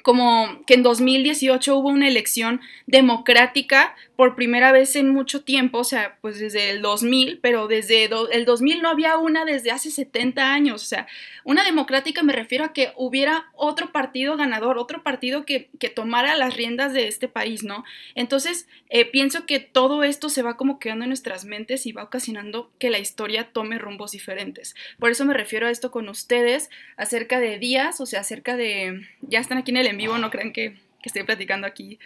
[0.07, 5.85] como que en 2018 hubo una elección democrática por primera vez en mucho tiempo, o
[5.85, 10.53] sea, pues desde el 2000, pero desde el 2000 no había una desde hace 70
[10.53, 11.07] años, o sea,
[11.45, 16.35] una democrática me refiero a que hubiera otro partido ganador, otro partido que, que tomara
[16.35, 17.85] las riendas de este país, ¿no?
[18.15, 22.05] Entonces, eh, pienso que todo esto se va como quedando en nuestras mentes y va
[22.05, 24.75] ocasionando que la historia tome rumbos diferentes.
[24.99, 29.07] Por eso me refiero a esto con ustedes, acerca de días, o sea, acerca de,
[29.21, 30.75] ya están aquí en el vivo, no crean que,
[31.09, 31.99] estoy platicando aquí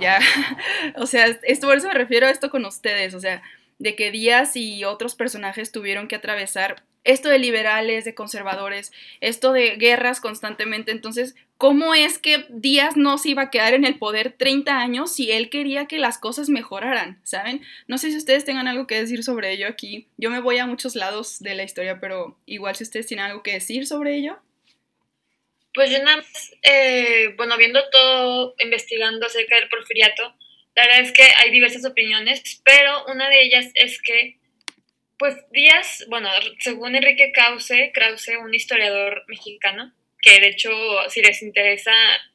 [0.00, 0.18] ya.
[0.96, 3.42] o sea, esto, por eso me refiero a esto con ustedes, o sea,
[3.78, 9.52] de que Díaz y otros personajes tuvieron que atravesar esto de liberales, de conservadores, esto
[9.52, 10.90] de guerras constantemente.
[10.90, 15.12] Entonces, ¿cómo es que Díaz no se iba a quedar en el poder 30 años
[15.14, 17.20] si él quería que las cosas mejoraran?
[17.22, 17.62] ¿Saben?
[17.86, 20.08] No sé si ustedes tengan algo que decir sobre ello aquí.
[20.16, 23.44] Yo me voy a muchos lados de la historia, pero igual si ustedes tienen algo
[23.44, 24.38] que decir sobre ello.
[25.76, 30.34] Pues yo nada más, eh, bueno, viendo todo, investigando acerca del porfiriato,
[30.74, 34.38] la verdad es que hay diversas opiniones, pero una de ellas es que,
[35.18, 40.70] pues Díaz, bueno, según Enrique Krause, Krause, un historiador mexicano, que de hecho,
[41.10, 41.92] si les interesa,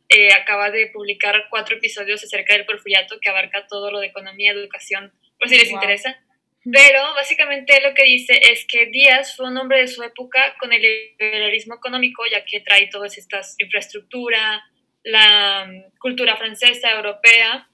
[0.08, 4.52] eh, acaba de publicar cuatro episodios acerca del porfiriato que abarca todo lo de economía,
[4.52, 6.16] educación, por si les interesa.
[6.64, 10.72] Pero básicamente lo que dice es que Díaz fue un hombre de su época con
[10.72, 10.82] el
[11.20, 14.64] liberalismo económico, ya que trae todas estas infraestructura,
[15.04, 17.68] la mm, cultura francesa, europea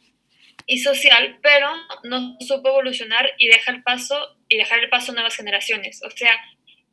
[0.65, 1.69] y social, pero
[2.03, 6.01] no supo evolucionar y dejar el paso y dejar el paso a nuevas generaciones.
[6.05, 6.39] O sea,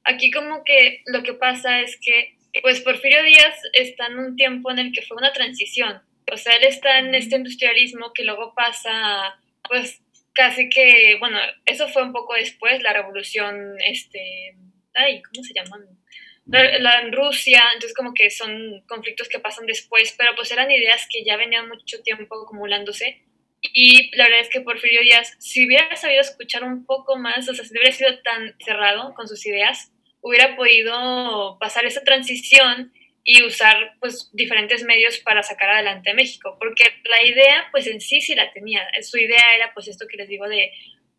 [0.03, 4.71] aquí como que lo que pasa es que pues Porfirio Díaz está en un tiempo
[4.71, 6.03] en el que fue una transición.
[6.33, 9.35] O sea, él está en este industrialismo que luego pasa,
[9.69, 10.04] pues
[10.35, 14.57] casi que, bueno, eso fue un poco después, la revolución, este,
[14.95, 15.87] ay, ¿cómo se llaman?
[16.47, 21.07] La, en Rusia, entonces como que son conflictos que pasan después, pero pues eran ideas
[21.11, 23.23] que ya venían mucho tiempo acumulándose.
[23.63, 27.55] Y la verdad es que Porfirio Díaz, si hubiera sabido escuchar un poco más, o
[27.55, 32.93] sea, si no hubiera sido tan cerrado con sus ideas, hubiera podido pasar esa transición
[33.25, 38.01] y usar pues diferentes medios para sacar adelante a México, porque la idea pues en
[38.01, 40.71] sí sí la tenía, su idea era pues esto que les digo de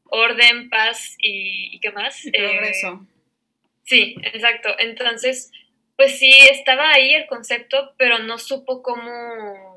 [0.05, 2.25] orden, paz y, qué más.
[2.25, 2.87] Y progreso.
[2.87, 3.07] Eh,
[3.83, 4.69] sí, exacto.
[4.77, 5.51] Entonces,
[5.97, 9.75] pues sí, estaba ahí el concepto, pero no supo cómo,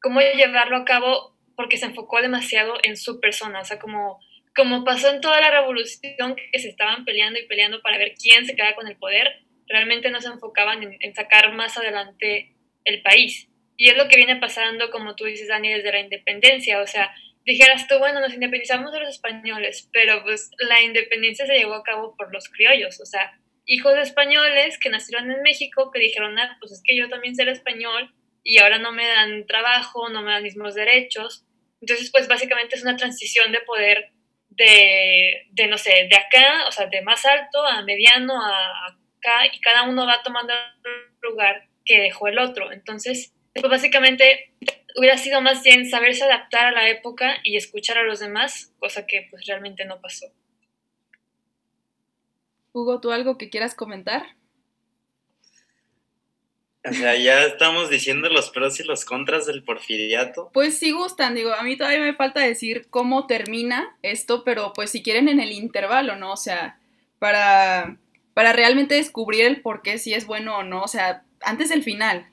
[0.00, 4.20] cómo llevarlo a cabo porque se enfocó demasiado en su persona, o sea, como
[4.56, 8.44] como pasó en toda la revolución que se estaban peleando y peleando para ver quién
[8.44, 12.54] se quedaba con el poder, realmente no se enfocaban en, sacar más adelante
[12.84, 13.48] el país.
[13.76, 16.80] Y es lo que viene pasando, como tú dices, Dani, desde la independencia.
[16.80, 17.14] O sea,
[17.44, 21.82] dijeras tú, bueno, nos independizamos de los españoles, pero pues la independencia se llevó a
[21.82, 26.38] cabo por los criollos, o sea, hijos de españoles que nacieron en México, que dijeron,
[26.38, 28.12] ah, pues es que yo también soy español
[28.42, 31.44] y ahora no me dan trabajo, no me dan mismos derechos.
[31.80, 34.10] Entonces, pues básicamente es una transición de poder
[34.50, 39.60] de, no sé, de acá, o sea, de más alto a mediano a acá, y
[39.60, 42.72] cada uno va tomando el lugar que dejó el otro.
[42.72, 44.54] Entonces, pues básicamente
[44.96, 49.06] hubiera sido más bien saberse adaptar a la época y escuchar a los demás, cosa
[49.06, 50.26] que pues realmente no pasó.
[52.72, 54.38] Hugo, ¿tú algo que quieras comentar?
[56.84, 60.50] O sea, ya estamos diciendo los pros y los contras del porfiriato.
[60.54, 64.90] Pues sí gustan, digo, a mí todavía me falta decir cómo termina esto, pero pues
[64.90, 66.32] si quieren en el intervalo, ¿no?
[66.32, 66.78] O sea,
[67.18, 67.98] para,
[68.38, 71.82] para realmente descubrir el por qué si es bueno o no, o sea, antes del
[71.82, 72.28] final.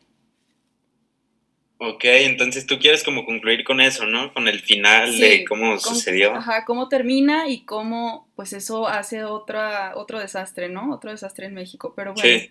[1.79, 4.31] Ok, entonces tú quieres como concluir con eso, ¿no?
[4.31, 6.35] Con el final de cómo sucedió.
[6.35, 10.93] Ajá, cómo termina y cómo pues eso hace otra, otro desastre, ¿no?
[10.93, 11.93] Otro desastre en México.
[11.95, 12.43] Pero bueno,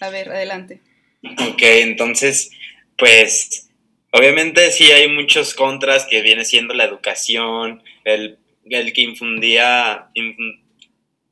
[0.00, 0.80] a ver, adelante.
[1.22, 2.50] Ok, entonces,
[2.96, 3.68] pues,
[4.10, 10.08] obviamente sí hay muchos contras que viene siendo la educación, el, el que infundía,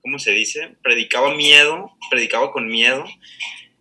[0.04, 0.76] ¿cómo se dice?
[0.82, 3.04] Predicaba miedo, predicaba con miedo.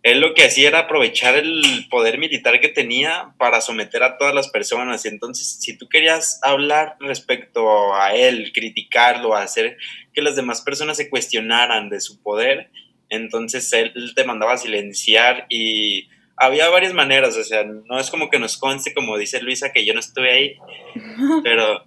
[0.02, 4.34] Él lo que hacía era aprovechar el poder militar que tenía para someter a todas
[4.34, 5.04] las personas.
[5.04, 9.76] Entonces, si tú querías hablar respecto a él, criticarlo, hacer
[10.14, 12.70] que las demás personas se cuestionaran de su poder,
[13.10, 18.30] entonces él te mandaba a silenciar y había varias maneras, o sea, no es como
[18.30, 20.56] que nos conste, como dice Luisa, que yo no estuve ahí,
[21.44, 21.86] pero,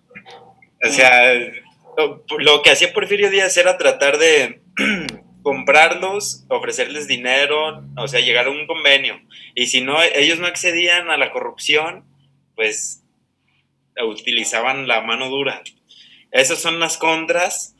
[0.84, 1.34] o sea,
[2.40, 4.62] lo, que hacía Porfirio Díaz era tratar de
[5.44, 9.20] comprarlos, ofrecerles dinero, o sea, llegar a un convenio.
[9.56, 12.06] Y si no, ellos no accedían a la corrupción,
[12.56, 13.04] pues
[14.02, 15.64] utilizaban la mano dura.
[16.32, 17.76] Esas son las contras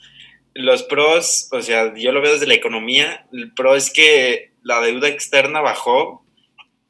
[0.58, 3.28] los pros, o sea, yo lo veo desde la economía.
[3.32, 6.26] El pro es que la deuda externa bajó.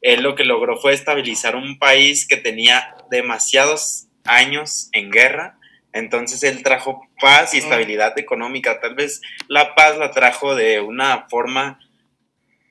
[0.01, 5.56] Él lo que logró fue estabilizar un país que tenía demasiados años en guerra.
[5.97, 8.79] Entonces él trajo paz y estabilidad económica.
[8.79, 11.79] Tal vez la paz la trajo de una forma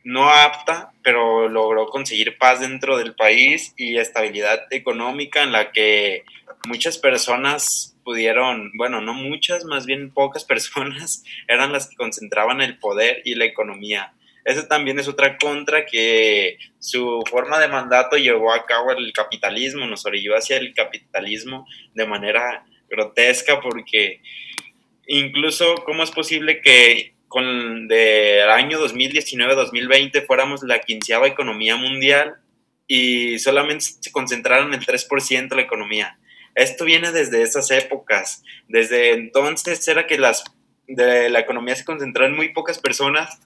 [0.05, 6.25] no apta, pero logró conseguir paz dentro del país y estabilidad económica en la que
[6.69, 12.79] muchas personas pudieron, bueno, no muchas, más bien pocas personas eran las que concentraban el
[12.79, 14.13] poder y la economía.
[14.45, 19.87] Esa también es otra contra que su forma de mandato llevó a cabo el capitalismo,
[19.87, 24.21] nos orilló hacia el capitalismo de manera grotesca porque
[25.07, 32.37] incluso cómo es posible que con del año 2019-2020 fuéramos la quinceava economía mundial
[32.87, 36.19] y solamente se concentraron el 3% de la economía.
[36.55, 38.43] Esto viene desde esas épocas.
[38.69, 40.45] Desde entonces era que las,
[40.87, 43.41] de la economía se concentraba en muy pocas personas,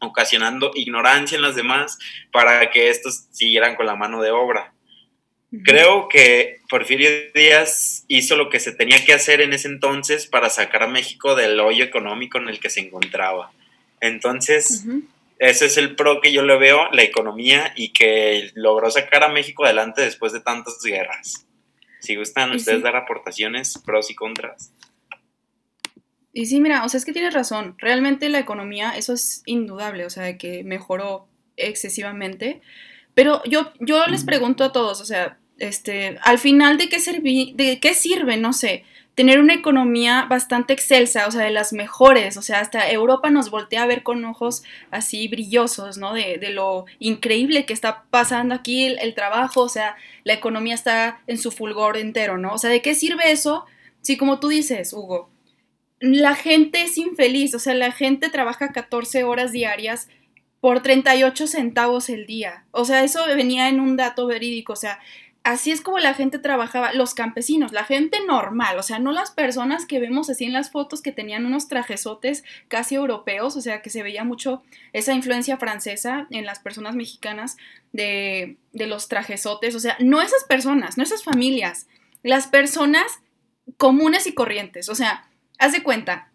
[0.00, 1.98] ocasionando ignorancia en las demás
[2.32, 4.72] para que estos siguieran con la mano de obra.
[5.64, 10.50] Creo que Porfirio Díaz hizo lo que se tenía que hacer en ese entonces para
[10.50, 13.52] sacar a México del hoyo económico en el que se encontraba.
[14.00, 14.84] Entonces,
[15.38, 19.28] ese es el pro que yo le veo, la economía, y que logró sacar a
[19.28, 21.46] México adelante después de tantas guerras.
[22.00, 24.72] Si gustan ustedes dar aportaciones, pros y contras.
[26.32, 27.76] Y sí, mira, o sea, es que tienes razón.
[27.78, 32.60] Realmente la economía, eso es indudable, o sea, que mejoró excesivamente.
[33.16, 36.98] Pero yo, yo les pregunto a todos, o sea, este, al final, ¿de qué,
[37.54, 38.36] ¿de qué sirve?
[38.36, 42.90] No sé, tener una economía bastante excelsa, o sea, de las mejores, o sea, hasta
[42.90, 46.12] Europa nos voltea a ver con ojos así brillosos, ¿no?
[46.12, 51.38] De, lo increíble que está pasando aquí el, trabajo, o sea, la economía está en
[51.38, 52.52] su fulgor entero, ¿no?
[52.52, 53.64] O sea, ¿de qué sirve eso?
[54.02, 55.30] Si como tú dices, Hugo,
[56.00, 60.10] la gente es infeliz, o sea, la gente trabaja 14 horas diarias
[60.66, 62.64] por 38 centavos el día.
[62.72, 64.98] O sea, eso venía en un dato verídico, o sea,
[65.44, 69.30] así es como la gente trabajaba, los campesinos, la gente normal, o sea, no las
[69.30, 73.80] personas que vemos así en las fotos que tenían unos trajesotes casi europeos, o sea,
[73.80, 77.56] que se veía mucho esa influencia francesa en las personas mexicanas
[77.92, 81.86] de, los trajesotes, o sea, no esas personas, no esas familias,
[82.24, 83.20] las personas
[83.76, 85.28] comunes y corrientes, o sea,
[85.60, 86.32] haz de cuenta,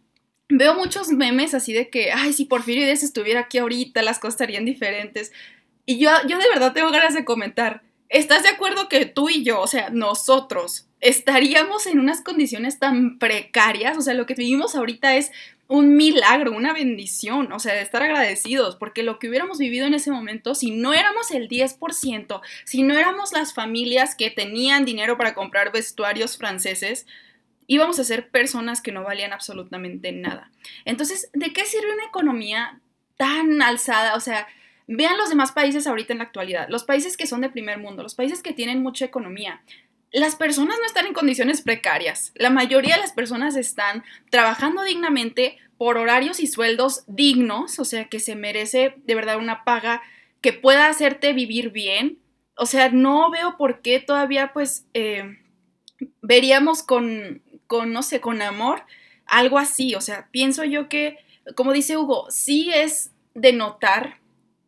[0.52, 4.36] veo muchos memes así de que, ay, si Porfirio Díaz estuviera aquí ahorita, las cosas
[4.36, 5.32] estarían diferentes.
[5.86, 7.82] Y yo, yo de verdad tengo ganas de comentar.
[8.10, 13.20] ¿Estás de acuerdo que tú y yo, o sea, nosotros, estaríamos en unas condiciones tan
[13.20, 13.98] precarias?
[13.98, 15.32] O sea, lo que vivimos ahorita es
[15.72, 19.94] un milagro, una bendición, o sea, de estar agradecidos, porque lo que hubiéramos vivido en
[19.94, 25.18] ese momento, si no éramos el 10%, si no éramos las familias que tenían dinero
[25.18, 27.06] para comprar vestuarios franceses,
[27.74, 30.52] íbamos a ser personas que no valían absolutamente nada.
[30.86, 32.80] Entonces, ¿de qué sirve una economía
[33.18, 34.16] tan alzada?
[34.16, 34.48] O sea,
[34.94, 38.04] Vean los demás países ahorita en la actualidad, los países que son de primer mundo,
[38.04, 39.62] los países que tienen mucha economía.
[40.12, 42.34] Las personas no están en condiciones precarias.
[42.36, 48.10] La mayoría de las personas están trabajando dignamente por horarios y sueldos dignos, o sea,
[48.10, 50.02] que se merece de verdad una paga
[50.42, 52.18] que pueda hacerte vivir bien.
[52.58, 55.38] O sea, no veo por qué todavía pues eh,
[56.22, 57.42] veríamos con,
[57.72, 58.84] con, no sé, con amor
[59.26, 59.96] algo así.
[59.96, 61.20] O sea, pienso yo que,
[61.56, 64.18] como dice Hugo, sí es de notar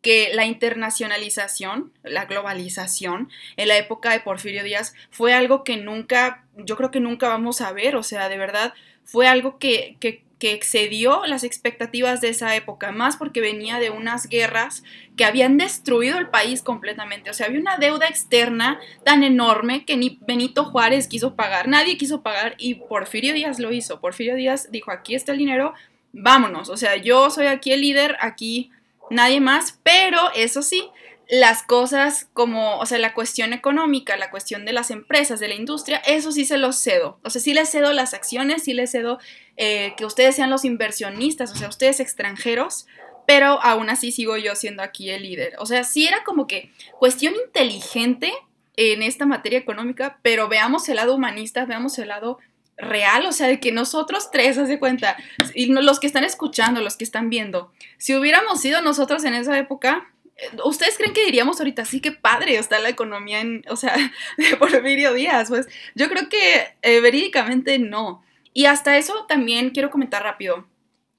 [0.02, 6.46] que la internacionalización, la globalización en la época de Porfirio Díaz fue algo que nunca,
[6.56, 8.74] yo creo que nunca vamos a ver, o sea, de verdad
[9.04, 13.92] fue algo que, que, que excedió las expectativas de esa época, más porque venía de
[13.92, 14.84] unas guerras
[15.16, 19.96] que habían destruido el país completamente, o sea, había una deuda externa tan enorme que
[19.96, 24.70] ni Benito Juárez quiso pagar, nadie quiso pagar y Porfirio Díaz lo hizo, Porfirio Díaz
[24.70, 25.76] dijo, aquí está el dinero,
[26.12, 28.70] vámonos, o sea, yo soy aquí el líder, aquí
[29.10, 30.90] nadie más, pero eso sí,
[31.30, 35.56] las cosas como, o sea, la cuestión económica, la cuestión de las empresas, de la
[35.56, 37.18] industria, eso sí se los cedo.
[37.24, 39.20] O sea, sí les cedo las acciones, sí les cedo
[39.58, 42.88] eh, que ustedes sean los inversionistas, o sea, ustedes extranjeros,
[43.26, 45.56] pero aún así sigo yo siendo aquí el líder.
[45.60, 48.34] O sea, sí era como que cuestión inteligente
[48.76, 52.40] en esta materia económica, pero veamos el lado humanista, veamos el lado
[52.78, 55.16] real, o sea, de que nosotros tres, haz de cuenta,
[55.54, 59.58] y los que están escuchando, los que están viendo, si hubiéramos sido nosotros en esa
[59.58, 63.76] época, eh, ¿ustedes creen que diríamos ahorita, sí, qué padre está la economía en, o
[63.76, 63.96] sea,
[64.38, 65.50] de Porfirio Díaz?
[65.50, 68.24] Pues yo creo que eh, verídicamente no.
[68.54, 70.68] Y hasta eso también quiero comentar rápido.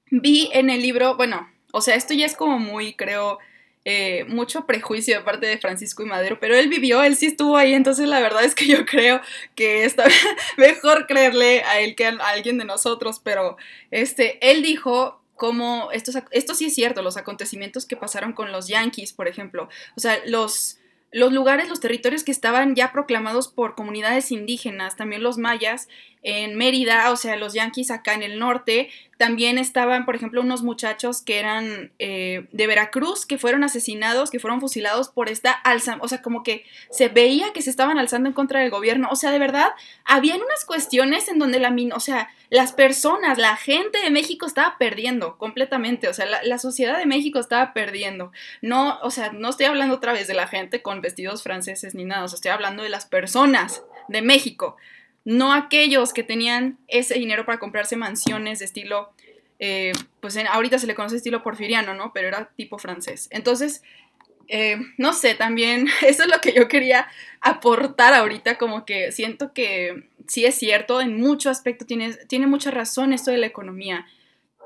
[0.09, 3.39] Vi en el libro, bueno, o sea, esto ya es como muy, creo,
[3.83, 7.57] eh, mucho prejuicio de parte de Francisco y Madero, pero él vivió, él sí estuvo
[7.57, 9.21] ahí, entonces la verdad es que yo creo
[9.55, 10.05] que está
[10.57, 13.57] mejor creerle a él que a alguien de nosotros, pero
[13.91, 18.67] este, él dijo como, esto, esto sí es cierto, los acontecimientos que pasaron con los
[18.67, 20.79] Yankees, por ejemplo, o sea, los
[21.15, 25.87] los lugares, los territorios que estaban ya proclamados por comunidades indígenas, también los mayas
[26.23, 30.61] en Mérida, o sea, los yanquis acá en el norte, también estaban, por ejemplo, unos
[30.61, 35.97] muchachos que eran eh, de Veracruz, que fueron asesinados, que fueron fusilados por esta alza,
[36.01, 39.15] o sea, como que se veía que se estaban alzando en contra del gobierno, o
[39.15, 39.69] sea, de verdad,
[40.03, 44.77] habían unas cuestiones en donde la, o sea, las personas, la gente de México estaba
[44.77, 49.49] perdiendo completamente, o sea, la, la sociedad de México estaba perdiendo, no, o sea, no
[49.49, 52.51] estoy hablando otra vez de la gente con vestidos franceses ni nada, o sea, estoy
[52.51, 54.75] hablando de las personas de México
[55.25, 59.09] no aquellos que tenían ese dinero para comprarse mansiones de estilo,
[59.59, 62.13] eh, pues ahorita se le conoce estilo porfiriano, ¿no?
[62.13, 63.27] Pero era tipo francés.
[63.31, 63.81] Entonces,
[64.47, 67.07] eh, no sé, también eso es lo que yo quería
[67.41, 72.71] aportar ahorita, como que siento que sí es cierto, en mucho aspecto tiene, tiene mucha
[72.71, 74.05] razón esto de la economía.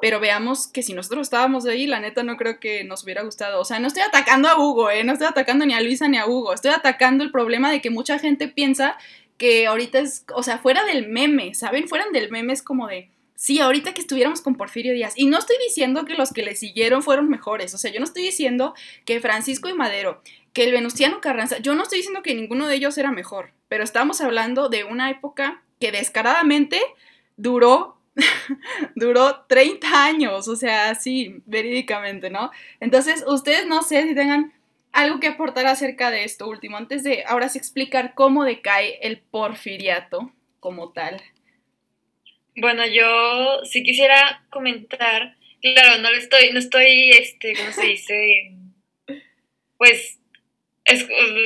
[0.02, 3.60] Pero veamos que si nosotros estábamos ahí, la neta no creo que nos hubiera gustado.
[3.60, 5.04] O sea, no estoy atacando a Hugo, ¿eh?
[5.04, 6.54] No estoy atacando ni a Luisa ni a Hugo.
[6.54, 8.98] Estoy atacando el problema de que mucha gente piensa
[9.40, 11.88] que ahorita es, o sea, fuera del meme, ¿saben?
[11.88, 15.14] Fuera del meme es como de, sí, ahorita que estuviéramos con Porfirio Díaz.
[15.16, 18.06] Y no estoy diciendo que los que le siguieron fueron mejores, o sea, yo no
[18.06, 18.76] estoy diciendo
[19.06, 20.22] que Francisco y Madero,
[20.54, 23.84] que el Venustiano Carranza, yo no estoy diciendo que ninguno de ellos era mejor, pero
[23.84, 26.82] estamos hablando de una época que descaradamente
[27.38, 27.96] duró
[28.96, 32.52] duró 30 años, o sea, sí, verídicamente, ¿no?
[32.82, 34.54] Entonces, ustedes no sé si tengan
[34.92, 39.20] algo que aportar acerca de esto último, antes de ahora sí explicar cómo decae el
[39.20, 41.22] porfiriato como tal.
[42.56, 48.52] Bueno, yo sí quisiera comentar, claro, no le estoy, no estoy, este, ¿cómo se dice?
[49.78, 50.20] Pues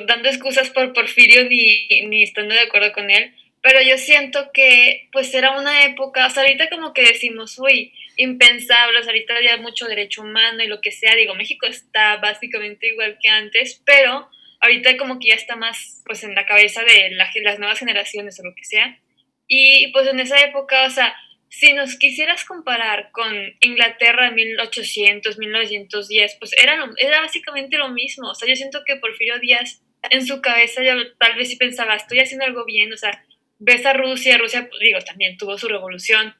[0.07, 5.09] dando excusas por Porfirio ni, ni estando de acuerdo con él, pero yo siento que
[5.11, 9.35] pues era una época, o sea, ahorita como que decimos, uy, impensable, o sea, ahorita
[9.35, 13.81] había mucho derecho humano y lo que sea, digo, México está básicamente igual que antes,
[13.85, 18.39] pero ahorita como que ya está más pues en la cabeza de las nuevas generaciones
[18.39, 18.99] o lo que sea.
[19.47, 21.15] Y pues en esa época, o sea,
[21.49, 28.29] si nos quisieras comparar con Inglaterra de 1800, 1910, pues era, era básicamente lo mismo.
[28.29, 31.95] O sea, yo siento que Porfirio Díaz en su cabeza ya tal vez sí pensaba,
[31.95, 33.23] estoy haciendo algo bien, o sea,
[33.59, 36.35] ves a Rusia, Rusia, digo, también tuvo su revolución,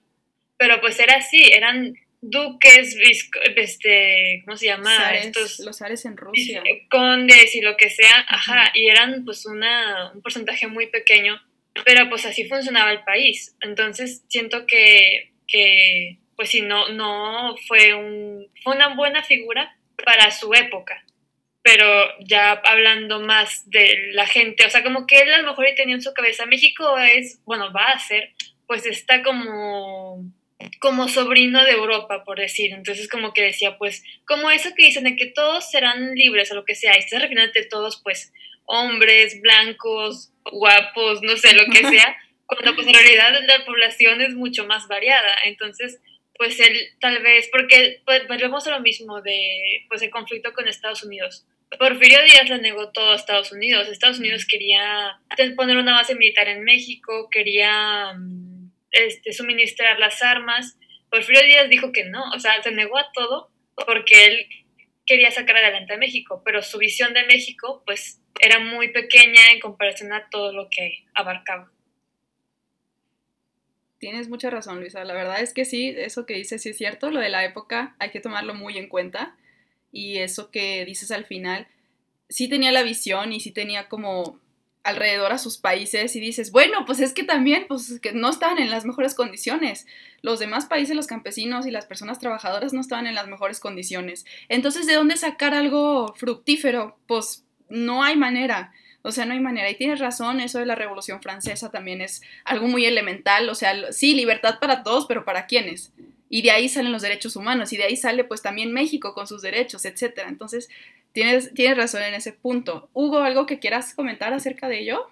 [0.64, 2.96] pero pues era así, eran duques,
[3.58, 5.14] este, ¿cómo se llama?
[5.14, 6.64] Estos, los zares en Rusia.
[6.90, 11.38] Condes y lo que sea, ajá, y eran pues una, un porcentaje muy pequeño,
[11.84, 13.58] pero pues así funcionaba el país.
[13.60, 20.32] Entonces siento que, que pues sí, no, no fue, un, fue una buena figura para
[20.32, 21.04] su época
[21.66, 21.86] pero
[22.20, 25.96] ya hablando más de la gente, o sea, como que él a lo mejor tenía
[25.96, 28.34] en su cabeza, México es, bueno, va a ser,
[28.68, 30.26] pues está como,
[30.80, 35.04] como sobrino de Europa, por decir, entonces como que decía, pues, como eso que dicen
[35.04, 38.34] de que todos serán libres o lo que sea, y estás refiriéndote a todos, pues,
[38.66, 44.36] hombres, blancos, guapos, no sé, lo que sea, cuando pues en realidad la población es
[44.36, 46.00] mucho más variada, entonces
[46.36, 50.68] pues él tal vez, porque pues, volvemos a lo mismo de pues el conflicto con
[50.68, 51.46] Estados Unidos.
[51.78, 53.88] Porfirio Díaz le negó todo a Estados Unidos.
[53.88, 55.20] Estados Unidos quería
[55.56, 58.53] poner una base militar en México, quería mm,
[58.94, 60.78] este, suministrar las armas.
[61.10, 63.50] Porfirio Díaz dijo que no, o sea, se negó a todo
[63.86, 64.48] porque él
[65.06, 69.60] quería sacar adelante a México, pero su visión de México pues era muy pequeña en
[69.60, 71.72] comparación a todo lo que abarcaba.
[74.00, 75.04] Tienes mucha razón, Luisa.
[75.06, 77.10] La verdad es que sí, eso que dices sí es cierto.
[77.10, 79.38] Lo de la época hay que tomarlo muy en cuenta
[79.92, 81.68] y eso que dices al final,
[82.28, 84.42] sí tenía la visión y sí tenía como
[84.84, 88.60] alrededor a sus países y dices, bueno, pues es que también, pues que no estaban
[88.60, 89.88] en las mejores condiciones.
[90.22, 94.26] Los demás países, los campesinos y las personas trabajadoras no estaban en las mejores condiciones.
[94.50, 96.98] Entonces, ¿de dónde sacar algo fructífero?
[97.08, 98.74] Pues no hay manera.
[99.04, 99.70] O sea, no hay manera.
[99.70, 103.50] Y tienes razón, eso de la Revolución Francesa también es algo muy elemental.
[103.50, 105.94] O sea, sí, libertad para todos, pero ¿para quiénes?
[106.34, 109.28] Y de ahí salen los derechos humanos y de ahí sale pues también México con
[109.28, 110.30] sus derechos, etcétera.
[110.30, 110.68] Entonces,
[111.12, 112.90] tienes, tienes razón en ese punto.
[112.92, 115.12] Hugo, ¿algo que quieras comentar acerca de ello?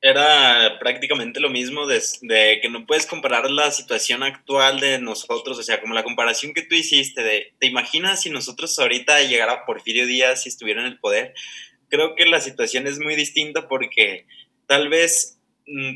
[0.00, 2.00] Era prácticamente lo mismo de,
[2.60, 6.62] que no puedes comparar la situación actual de nosotros, o sea, como la comparación que
[6.62, 10.98] tú hiciste de, ¿te imaginas si nosotros ahorita llegara Porfirio Díaz y estuviera en el
[10.98, 11.32] poder?
[11.88, 14.26] Creo que la situación es muy distinta porque
[14.66, 15.33] tal vez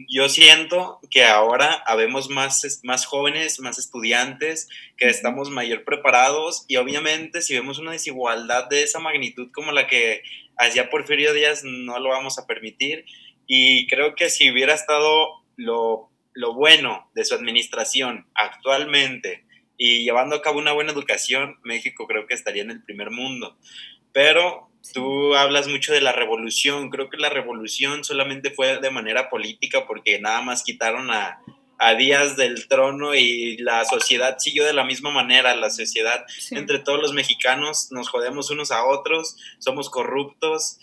[0.09, 6.77] yo siento que ahora habemos más, más jóvenes, más estudiantes, que estamos mayor preparados y
[6.77, 10.23] obviamente si vemos una desigualdad de esa magnitud como la que
[10.57, 13.05] hacía Porfirio Díaz, no lo vamos a permitir.
[13.47, 19.45] Y creo que si hubiera estado lo, lo bueno de su administración actualmente
[19.77, 23.57] y llevando a cabo una buena educación, México creo que estaría en el primer mundo.
[24.13, 26.91] Pero Tú hablas mucho de la revolución.
[26.91, 31.41] Creo que la revolución solamente fue de manera política porque nada más quitaron a,
[31.79, 35.55] a Díaz del trono y la sociedad siguió de la misma manera.
[35.55, 40.79] La sociedad, entre todos los mexicanos, nos jodemos unos a otros, somos corruptos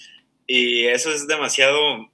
[0.47, 2.09] y eso es demasiado,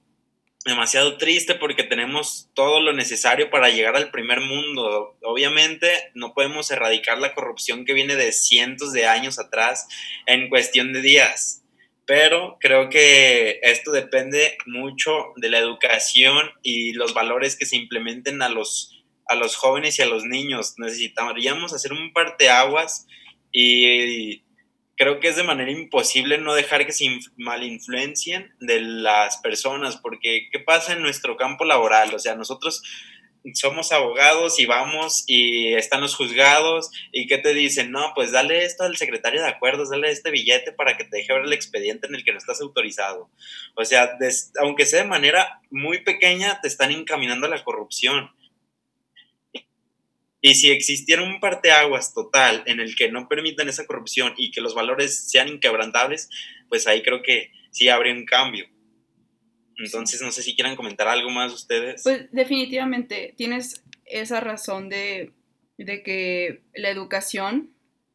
[0.64, 5.16] demasiado triste porque tenemos todo lo necesario para llegar al primer mundo.
[5.22, 9.86] Obviamente no podemos erradicar la corrupción que viene de cientos de años atrás
[10.26, 11.61] en cuestión de días
[12.14, 18.42] pero creo que esto depende mucho de la educación y los valores que se implementen
[18.42, 20.74] a los, a los jóvenes y a los niños.
[20.76, 23.06] Necesitaríamos hacer un parteaguas
[23.50, 24.42] y
[24.94, 27.06] creo que es de manera imposible no dejar que se
[27.38, 32.12] malinfluencien de las personas, porque ¿qué pasa en nuestro campo laboral?
[32.14, 32.82] O sea, nosotros
[33.54, 38.64] somos abogados y vamos y están los juzgados y qué te dicen, no, pues dale
[38.64, 42.06] esto al secretario de acuerdos, dale este billete para que te deje ver el expediente
[42.06, 43.30] en el que no estás autorizado.
[43.74, 44.16] O sea,
[44.60, 48.30] aunque sea de manera muy pequeña, te están encaminando a la corrupción.
[50.44, 54.60] Y si existiera un parteaguas total en el que no permitan esa corrupción y que
[54.60, 56.28] los valores sean inquebrantables,
[56.68, 58.71] pues ahí creo que sí habría un cambio.
[59.78, 62.02] Entonces, no sé si quieran comentar algo más ustedes.
[62.02, 65.32] Pues definitivamente tienes esa razón de,
[65.78, 67.70] de que la educación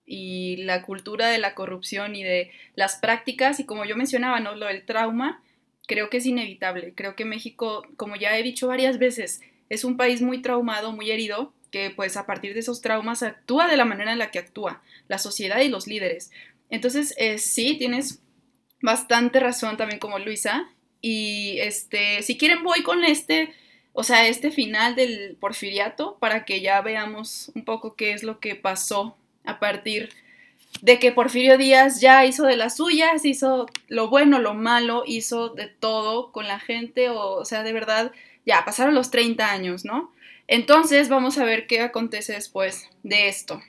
[0.05, 4.55] y la cultura de la corrupción y de las prácticas, y como yo mencionaba, ¿no?
[4.55, 5.43] Lo del trauma,
[5.85, 6.93] creo que es inevitable.
[6.95, 11.11] Creo que México, como ya he dicho varias veces, es un país muy traumado, muy
[11.11, 14.39] herido, que pues a partir de esos traumas actúa de la manera en la que
[14.39, 16.31] actúa la sociedad y los líderes.
[16.69, 18.21] Entonces, eh, sí, tienes
[18.81, 20.69] bastante razón también como Luisa.
[21.01, 23.53] Y este, si quieren voy con este,
[23.93, 28.39] o sea, este final del porfiriato para que ya veamos un poco qué es lo
[28.39, 30.09] que pasó a partir
[30.81, 35.49] de que Porfirio Díaz ya hizo de las suyas, hizo lo bueno, lo malo, hizo
[35.49, 38.11] de todo con la gente, o, sea, de verdad,
[38.45, 40.11] ya pasaron los 30 años, ¿no?
[40.47, 43.61] Entonces vamos a ver qué acontece después de esto.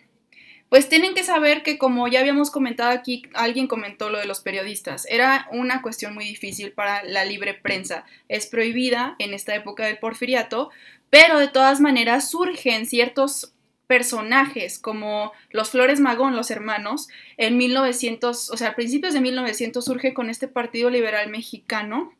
[0.68, 4.40] Pues tienen que saber que como ya habíamos comentado aquí, alguien comentó lo de los
[4.40, 8.04] periodistas, era una cuestión muy difícil para la libre prensa.
[8.28, 10.70] Es prohibida en esta época del porfiriato,
[11.08, 13.54] pero de todas maneras surgen ciertos
[13.86, 17.08] personajes como los Flores Magón, los hermanos,
[17.38, 22.12] en 1900, o sea, a principios de 1900 surge con este Partido Liberal Mexicano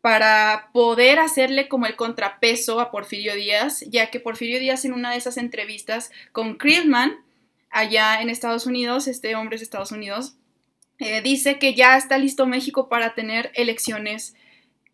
[0.00, 5.10] para poder hacerle como el contrapeso a Porfirio Díaz, ya que Porfirio Díaz en una
[5.10, 7.23] de esas entrevistas con Krillman,
[7.74, 10.36] allá en Estados Unidos, este hombre de Estados Unidos,
[11.00, 14.36] eh, dice que ya está listo México para tener elecciones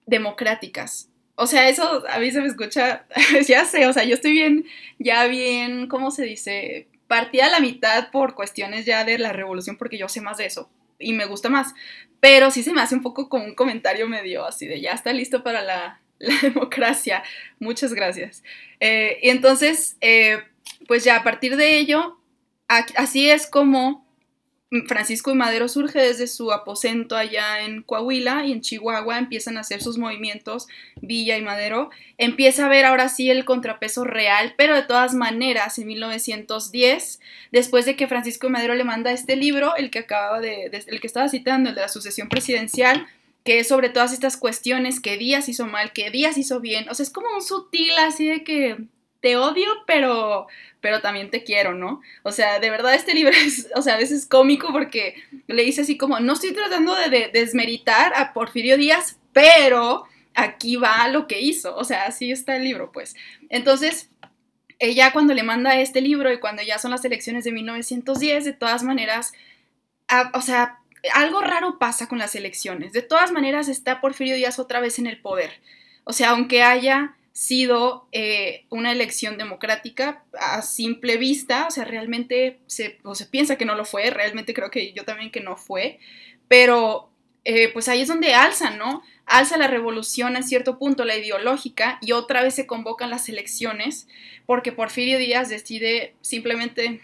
[0.07, 1.11] democráticas.
[1.35, 3.05] O sea, eso a mí se me escucha,
[3.47, 4.64] ya sé, o sea, yo estoy bien,
[4.99, 6.89] ya bien, ¿cómo se dice?
[7.07, 10.47] Partida a la mitad por cuestiones ya de la revolución, porque yo sé más de
[10.47, 11.74] eso y me gusta más.
[12.18, 15.12] Pero sí se me hace un poco como un comentario medio así de ya está
[15.12, 16.01] listo para la,
[16.43, 17.22] democracia.
[17.59, 18.43] Muchas gracias.
[18.78, 20.39] Eh, y entonces, eh,
[20.89, 22.20] pues ya a partir de ello,
[22.97, 24.07] así es como
[24.87, 29.62] Francisco y Madero surge desde su aposento allá en Coahuila y en Chihuahua empiezan a
[29.62, 30.68] hacer sus movimientos,
[31.01, 31.91] Villa y Madero.
[32.18, 37.85] Empieza a ver ahora sí el contrapeso real, pero de todas maneras, en 1910, después
[37.85, 41.07] de que Francisco y Madero le manda este libro, el que acababa de, el que
[41.07, 43.09] estaba citando, el de la sucesión presidencial,
[43.45, 46.89] que es sobre todas estas cuestiones que Díaz hizo mal, que Díaz hizo bien.
[46.91, 48.77] O sea, es como un sutil así de que
[49.21, 50.47] te odio, pero,
[50.81, 52.01] pero también te quiero, ¿no?
[52.23, 55.14] O sea, de verdad este libro es, o sea, a veces cómico porque
[55.47, 60.05] le dice así como, no estoy tratando de, desmeritar a Porfirio Díaz, pero
[60.35, 63.14] aquí va lo que hizo, o sea, así está el libro, pues.
[63.49, 64.09] Entonces,
[64.79, 68.53] ella cuando le manda este libro y cuando ya son las elecciones de 1910, de
[68.53, 69.33] todas maneras,
[70.33, 70.79] o sea,
[71.14, 72.93] algo raro pasa con las elecciones.
[72.93, 75.61] De todas maneras, está Porfirio Díaz otra vez en el poder.
[76.05, 82.59] O sea, aunque haya sido eh, una elección democrática a simple vista, o sea, realmente
[82.66, 85.99] se, se piensa que no lo fue, realmente creo que yo también que no fue,
[86.49, 87.11] pero
[87.45, 89.03] eh, pues ahí es donde alza, ¿no?
[89.24, 94.09] Alza la revolución a cierto punto, la ideológica, y otra vez se convocan las elecciones,
[94.45, 97.01] porque Porfirio Díaz decide simplemente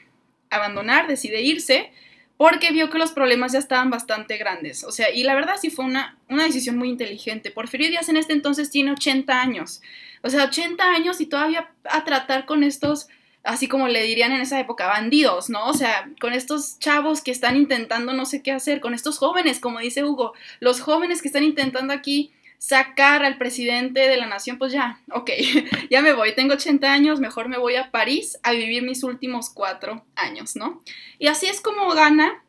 [0.51, 1.91] abandonar, decide irse,
[2.37, 4.85] porque vio que los problemas ya estaban bastante grandes.
[4.85, 7.51] O sea, y la verdad sí fue una, una decisión muy inteligente.
[7.51, 9.81] Porfirio Díaz en este entonces tiene 80 años.
[10.23, 13.09] O sea, 80 años y todavía a tratar con estos,
[13.43, 15.67] así como le dirían en esa época, bandidos, ¿no?
[15.67, 19.61] O sea, con estos chavos que están intentando no sé qué hacer, con estos jóvenes,
[19.61, 24.59] como dice Hugo, los jóvenes que están intentando aquí sacar al presidente de la nación,
[24.59, 25.31] pues ya, ok,
[25.91, 29.51] ya me voy, tengo 80 años, mejor me voy a París a vivir mis últimos
[29.51, 30.83] cuatro años, ¿no?
[31.19, 32.43] Y así es como gana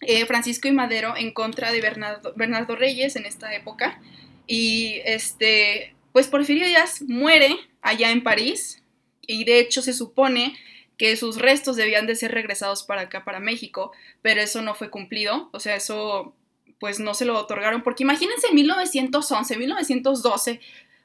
[0.00, 4.00] eh, Francisco y Madero en contra de Bernardo, Bernardo Reyes en esta época.
[4.46, 8.82] Y este, pues Porfirio Díaz muere allá en París
[9.26, 10.56] y de hecho se supone
[10.96, 14.90] que sus restos debían de ser regresados para acá, para México, pero eso no fue
[14.90, 16.34] cumplido, o sea, eso
[16.78, 20.60] pues no se lo otorgaron, porque imagínense en 1911, 1912,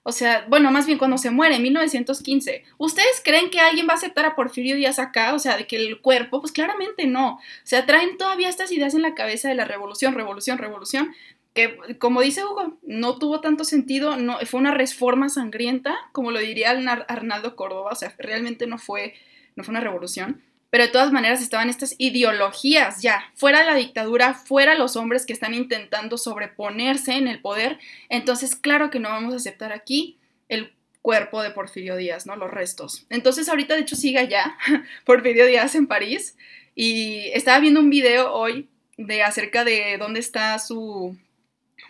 [0.05, 3.93] o sea, bueno, más bien cuando se muere, en 1915, ¿ustedes creen que alguien va
[3.93, 5.33] a aceptar a Porfirio Díaz acá?
[5.33, 7.35] O sea, de que el cuerpo, pues claramente no.
[7.35, 11.15] O sea, traen todavía estas ideas en la cabeza de la revolución, revolución, revolución,
[11.53, 16.39] que como dice Hugo, no tuvo tanto sentido, no, fue una reforma sangrienta, como lo
[16.39, 19.13] diría Arnaldo Córdoba, o sea, realmente no fue,
[19.55, 20.41] no fue una revolución
[20.73, 25.31] pero de todas maneras estaban estas ideologías ya, fuera la dictadura, fuera los hombres que
[25.31, 27.77] están intentando sobreponerse en el poder,
[28.09, 30.17] entonces claro que no vamos a aceptar aquí
[30.49, 32.35] el cuerpo de Porfirio Díaz, ¿no?
[32.37, 33.05] Los restos.
[33.11, 34.57] Entonces ahorita de hecho sigue allá
[35.05, 36.35] Porfirio Díaz en París
[36.73, 38.67] y estaba viendo un video hoy
[38.97, 41.15] de acerca de dónde está su,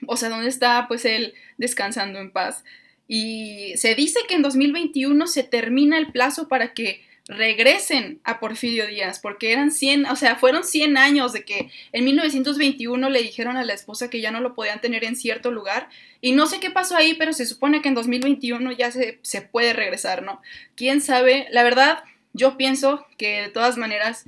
[0.08, 2.66] o sea, dónde está pues él descansando en paz.
[3.08, 8.86] Y se dice que en 2021 se termina el plazo para que regresen a Porfirio
[8.88, 13.56] Díaz, porque eran 100, o sea, fueron 100 años de que en 1921 le dijeron
[13.56, 16.60] a la esposa que ya no lo podían tener en cierto lugar, y no sé
[16.60, 20.42] qué pasó ahí, pero se supone que en 2021 ya se, se puede regresar, ¿no?
[20.76, 21.48] ¿Quién sabe?
[21.52, 22.04] La verdad,
[22.34, 24.26] yo pienso que de todas maneras...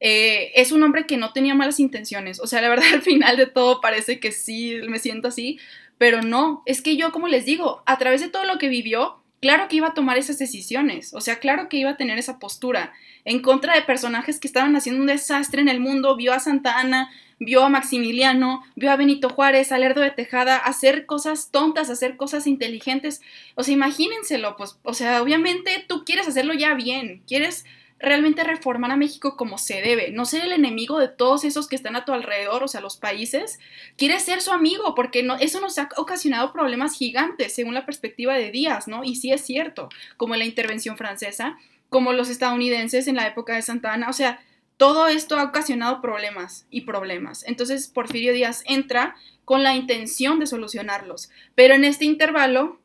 [0.00, 2.38] Eh, es un hombre que no tenía malas intenciones.
[2.38, 5.58] O sea, la verdad, al final de todo parece que sí me siento así,
[5.98, 6.62] pero no.
[6.66, 9.76] Es que yo, como les digo, a través de todo lo que vivió, claro que
[9.76, 12.92] iba a tomar esas decisiones, o sea, claro que iba a tener esa postura
[13.24, 16.78] en contra de personajes que estaban haciendo un desastre en el mundo, vio a Santa
[16.78, 21.90] Ana, vio a Maximiliano, vio a Benito Juárez, a Lerdo de Tejada, hacer cosas tontas,
[21.90, 23.20] hacer cosas inteligentes,
[23.54, 27.64] o sea, imagínenselo, pues, o sea, obviamente tú quieres hacerlo ya bien, quieres
[28.00, 31.76] realmente reformar a México como se debe, no ser el enemigo de todos esos que
[31.76, 33.58] están a tu alrededor, o sea, los países,
[33.96, 38.34] quieres ser su amigo, porque no, eso nos ha ocasionado problemas gigantes según la perspectiva
[38.34, 39.02] de Díaz, ¿no?
[39.04, 43.62] Y sí es cierto, como la intervención francesa, como los estadounidenses en la época de
[43.62, 44.40] Santa Ana, o sea,
[44.76, 47.44] todo esto ha ocasionado problemas y problemas.
[47.48, 52.78] Entonces, Porfirio Díaz entra con la intención de solucionarlos, pero en este intervalo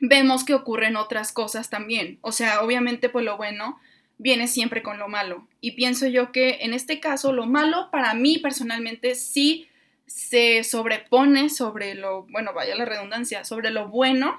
[0.00, 2.18] vemos que ocurren otras cosas también.
[2.22, 3.78] O sea, obviamente, pues lo bueno
[4.18, 5.46] viene siempre con lo malo.
[5.60, 9.68] Y pienso yo que en este caso lo malo para mí personalmente sí
[10.06, 14.38] se sobrepone sobre lo, bueno, vaya la redundancia, sobre lo bueno,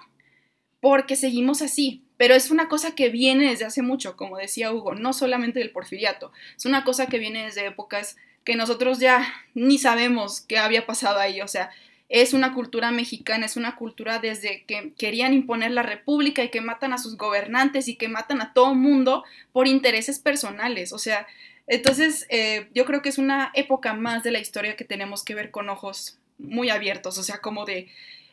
[0.82, 2.04] porque seguimos así.
[2.18, 5.72] Pero es una cosa que viene desde hace mucho, como decía Hugo, no solamente del
[5.72, 10.86] porfiriato, es una cosa que viene desde épocas que nosotros ya ni sabemos qué había
[10.86, 11.70] pasado ahí, o sea,
[12.10, 16.60] es una cultura mexicana, es una cultura desde que querían imponer la república y que
[16.60, 20.92] matan a sus gobernantes y que matan a todo mundo por intereses personales.
[20.92, 21.28] O sea,
[21.68, 25.36] entonces eh, yo creo que es una época más de la historia que tenemos que
[25.36, 27.88] ver con ojos muy abiertos, o sea, como de...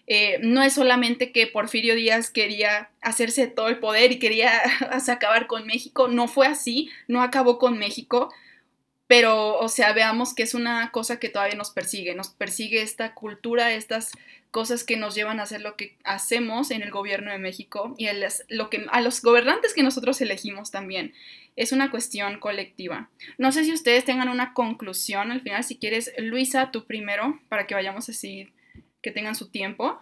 [0.09, 4.53] Eh, no es solamente que Porfirio Díaz quería hacerse todo el poder y quería
[5.09, 8.33] acabar con México, no fue así, no acabó con México,
[9.07, 13.15] pero, o sea, veamos que es una cosa que todavía nos persigue, nos persigue esta
[13.15, 14.11] cultura, estas
[14.51, 18.09] cosas que nos llevan a hacer lo que hacemos en el gobierno de México y
[18.49, 21.13] lo que, a los gobernantes que nosotros elegimos también.
[21.57, 23.11] Es una cuestión colectiva.
[23.39, 27.67] No sé si ustedes tengan una conclusión al final, si quieres, Luisa, tú primero, para
[27.67, 28.49] que vayamos así,
[29.03, 30.01] que tengan su tiempo.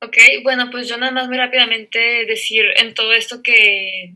[0.00, 4.14] Ok, bueno, pues yo nada más muy rápidamente decir en todo esto que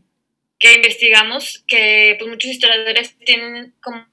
[0.61, 4.05] que investigamos, que pues muchos historiadores tienen como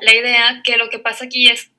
[0.00, 1.70] la idea que lo que pasa aquí es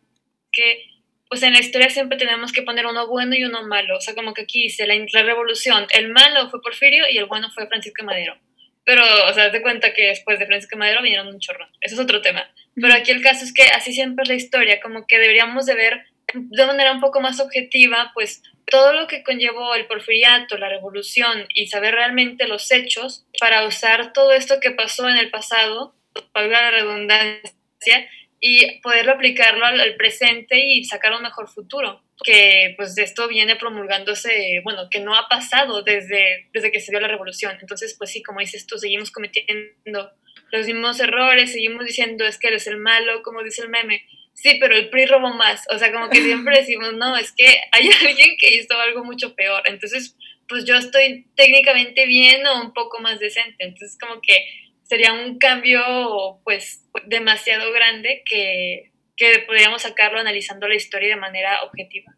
[0.52, 0.86] que
[1.28, 3.98] pues en la historia siempre tenemos que poner uno bueno y uno malo.
[3.98, 7.26] O sea, como que aquí dice la, la revolución, el malo fue Porfirio y el
[7.26, 8.38] bueno fue Francisco Madero.
[8.84, 11.68] Pero, o sea, te cuenta que después de Francisco Madero vinieron un chorro.
[11.80, 12.52] Eso es otro tema.
[12.76, 15.76] Pero aquí el caso es que así siempre es la historia, como que deberíamos de
[15.76, 20.70] ver de manera un poco más objetiva, pues todo lo que conllevó el porfiriato, la
[20.70, 25.94] revolución y saber realmente los hechos para usar todo esto que pasó en el pasado,
[26.32, 28.10] para la redundancia,
[28.44, 32.02] y poderlo aplicarlo al, presente y sacar un mejor futuro.
[32.24, 37.00] Que pues esto viene promulgándose, bueno, que no ha pasado desde, desde que se dio
[37.00, 37.56] la revolución.
[37.62, 40.12] Entonces, pues sí, como dices tú, seguimos cometiendo
[40.52, 44.04] los mismos errores, seguimos diciendo es que eres el malo, como dice el meme
[44.42, 45.66] sí, pero el PRI robó más.
[45.74, 49.36] O sea, como que siempre decimos, no, es que hay alguien que hizo algo mucho
[49.36, 49.64] peor.
[49.66, 50.18] Entonces,
[50.48, 53.64] pues yo estoy técnicamente bien o un poco más decente.
[53.64, 54.46] Entonces, como que
[54.84, 61.64] sería un cambio, pues, demasiado grande que, que podríamos sacarlo analizando la historia de manera
[61.64, 62.14] objetiva.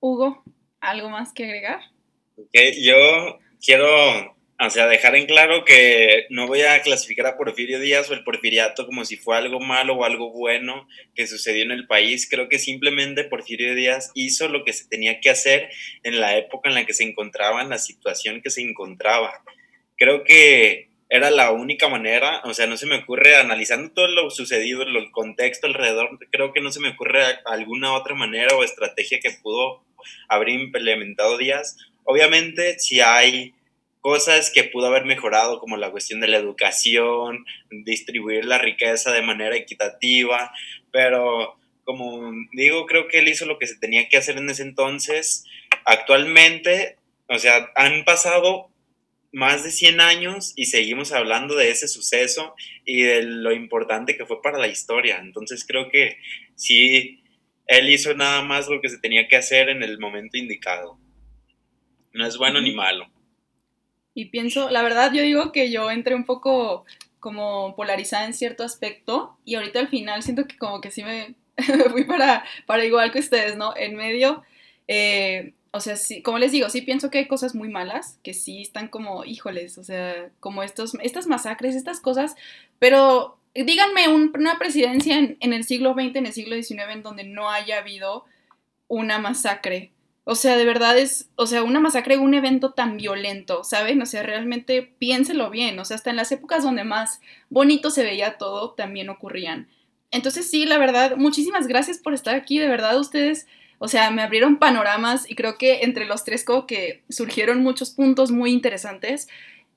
[0.00, 0.42] Hugo,
[0.80, 1.80] ¿algo más que agregar?
[2.52, 8.10] yo quiero o sea, dejar en claro que no voy a clasificar a Porfirio Díaz
[8.10, 11.86] o el porfiriato como si fue algo malo o algo bueno que sucedió en el
[11.86, 12.28] país.
[12.28, 15.70] Creo que simplemente Porfirio Díaz hizo lo que se tenía que hacer
[16.02, 19.42] en la época en la que se encontraba, en la situación que se encontraba.
[19.96, 24.28] Creo que era la única manera, o sea, no se me ocurre, analizando todo lo
[24.28, 29.20] sucedido, el contexto alrededor, creo que no se me ocurre alguna otra manera o estrategia
[29.20, 29.86] que pudo
[30.28, 31.78] haber implementado Díaz.
[32.04, 33.54] Obviamente, si hay
[34.00, 39.22] cosas que pudo haber mejorado, como la cuestión de la educación, distribuir la riqueza de
[39.22, 40.52] manera equitativa,
[40.90, 44.62] pero como digo, creo que él hizo lo que se tenía que hacer en ese
[44.62, 45.44] entonces.
[45.84, 46.96] Actualmente,
[47.28, 48.70] o sea, han pasado
[49.32, 54.26] más de 100 años y seguimos hablando de ese suceso y de lo importante que
[54.26, 55.18] fue para la historia.
[55.20, 56.18] Entonces creo que
[56.54, 57.22] sí,
[57.66, 60.98] él hizo nada más lo que se tenía que hacer en el momento indicado.
[62.12, 63.10] No es bueno ni malo.
[64.14, 66.84] Y pienso, la verdad yo digo que yo entré un poco
[67.20, 71.34] como polarizada en cierto aspecto y ahorita al final siento que como que sí me,
[71.90, 73.76] fui para, para igual que ustedes, ¿no?
[73.76, 74.42] En medio,
[74.88, 78.34] eh, o sea, sí, como les digo, sí pienso que hay cosas muy malas, que
[78.34, 82.34] sí están como, híjoles, o sea, como estos, estas masacres, estas cosas,
[82.78, 87.24] pero díganme una presidencia en, en, el siglo XX, en el siglo XIX, en donde
[87.24, 88.24] no haya habido
[88.88, 89.92] una masacre.
[90.30, 94.00] O sea, de verdad es, o sea, una masacre, un evento tan violento, ¿saben?
[94.00, 98.04] O sea, realmente piénselo bien, o sea, hasta en las épocas donde más bonito se
[98.04, 99.68] veía todo, también ocurrían.
[100.12, 104.22] Entonces sí, la verdad, muchísimas gracias por estar aquí, de verdad ustedes, o sea, me
[104.22, 109.26] abrieron panoramas y creo que entre los tres como que surgieron muchos puntos muy interesantes.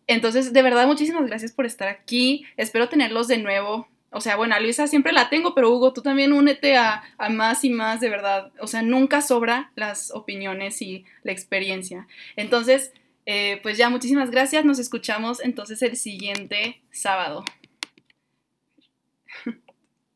[0.05, 2.45] Entonces, de verdad, muchísimas gracias por estar aquí.
[2.57, 3.87] Espero tenerlos de nuevo.
[4.13, 7.63] O sea, bueno, Luisa siempre la tengo, pero Hugo, tú también únete a, a, más
[7.63, 8.51] y más, de verdad.
[8.59, 12.07] O sea, nunca sobra las opiniones y la experiencia.
[12.35, 12.93] Entonces,
[13.25, 14.65] eh, pues ya, muchísimas gracias.
[14.65, 17.45] Nos escuchamos entonces el siguiente sábado.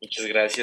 [0.00, 0.56] Muchas gracias.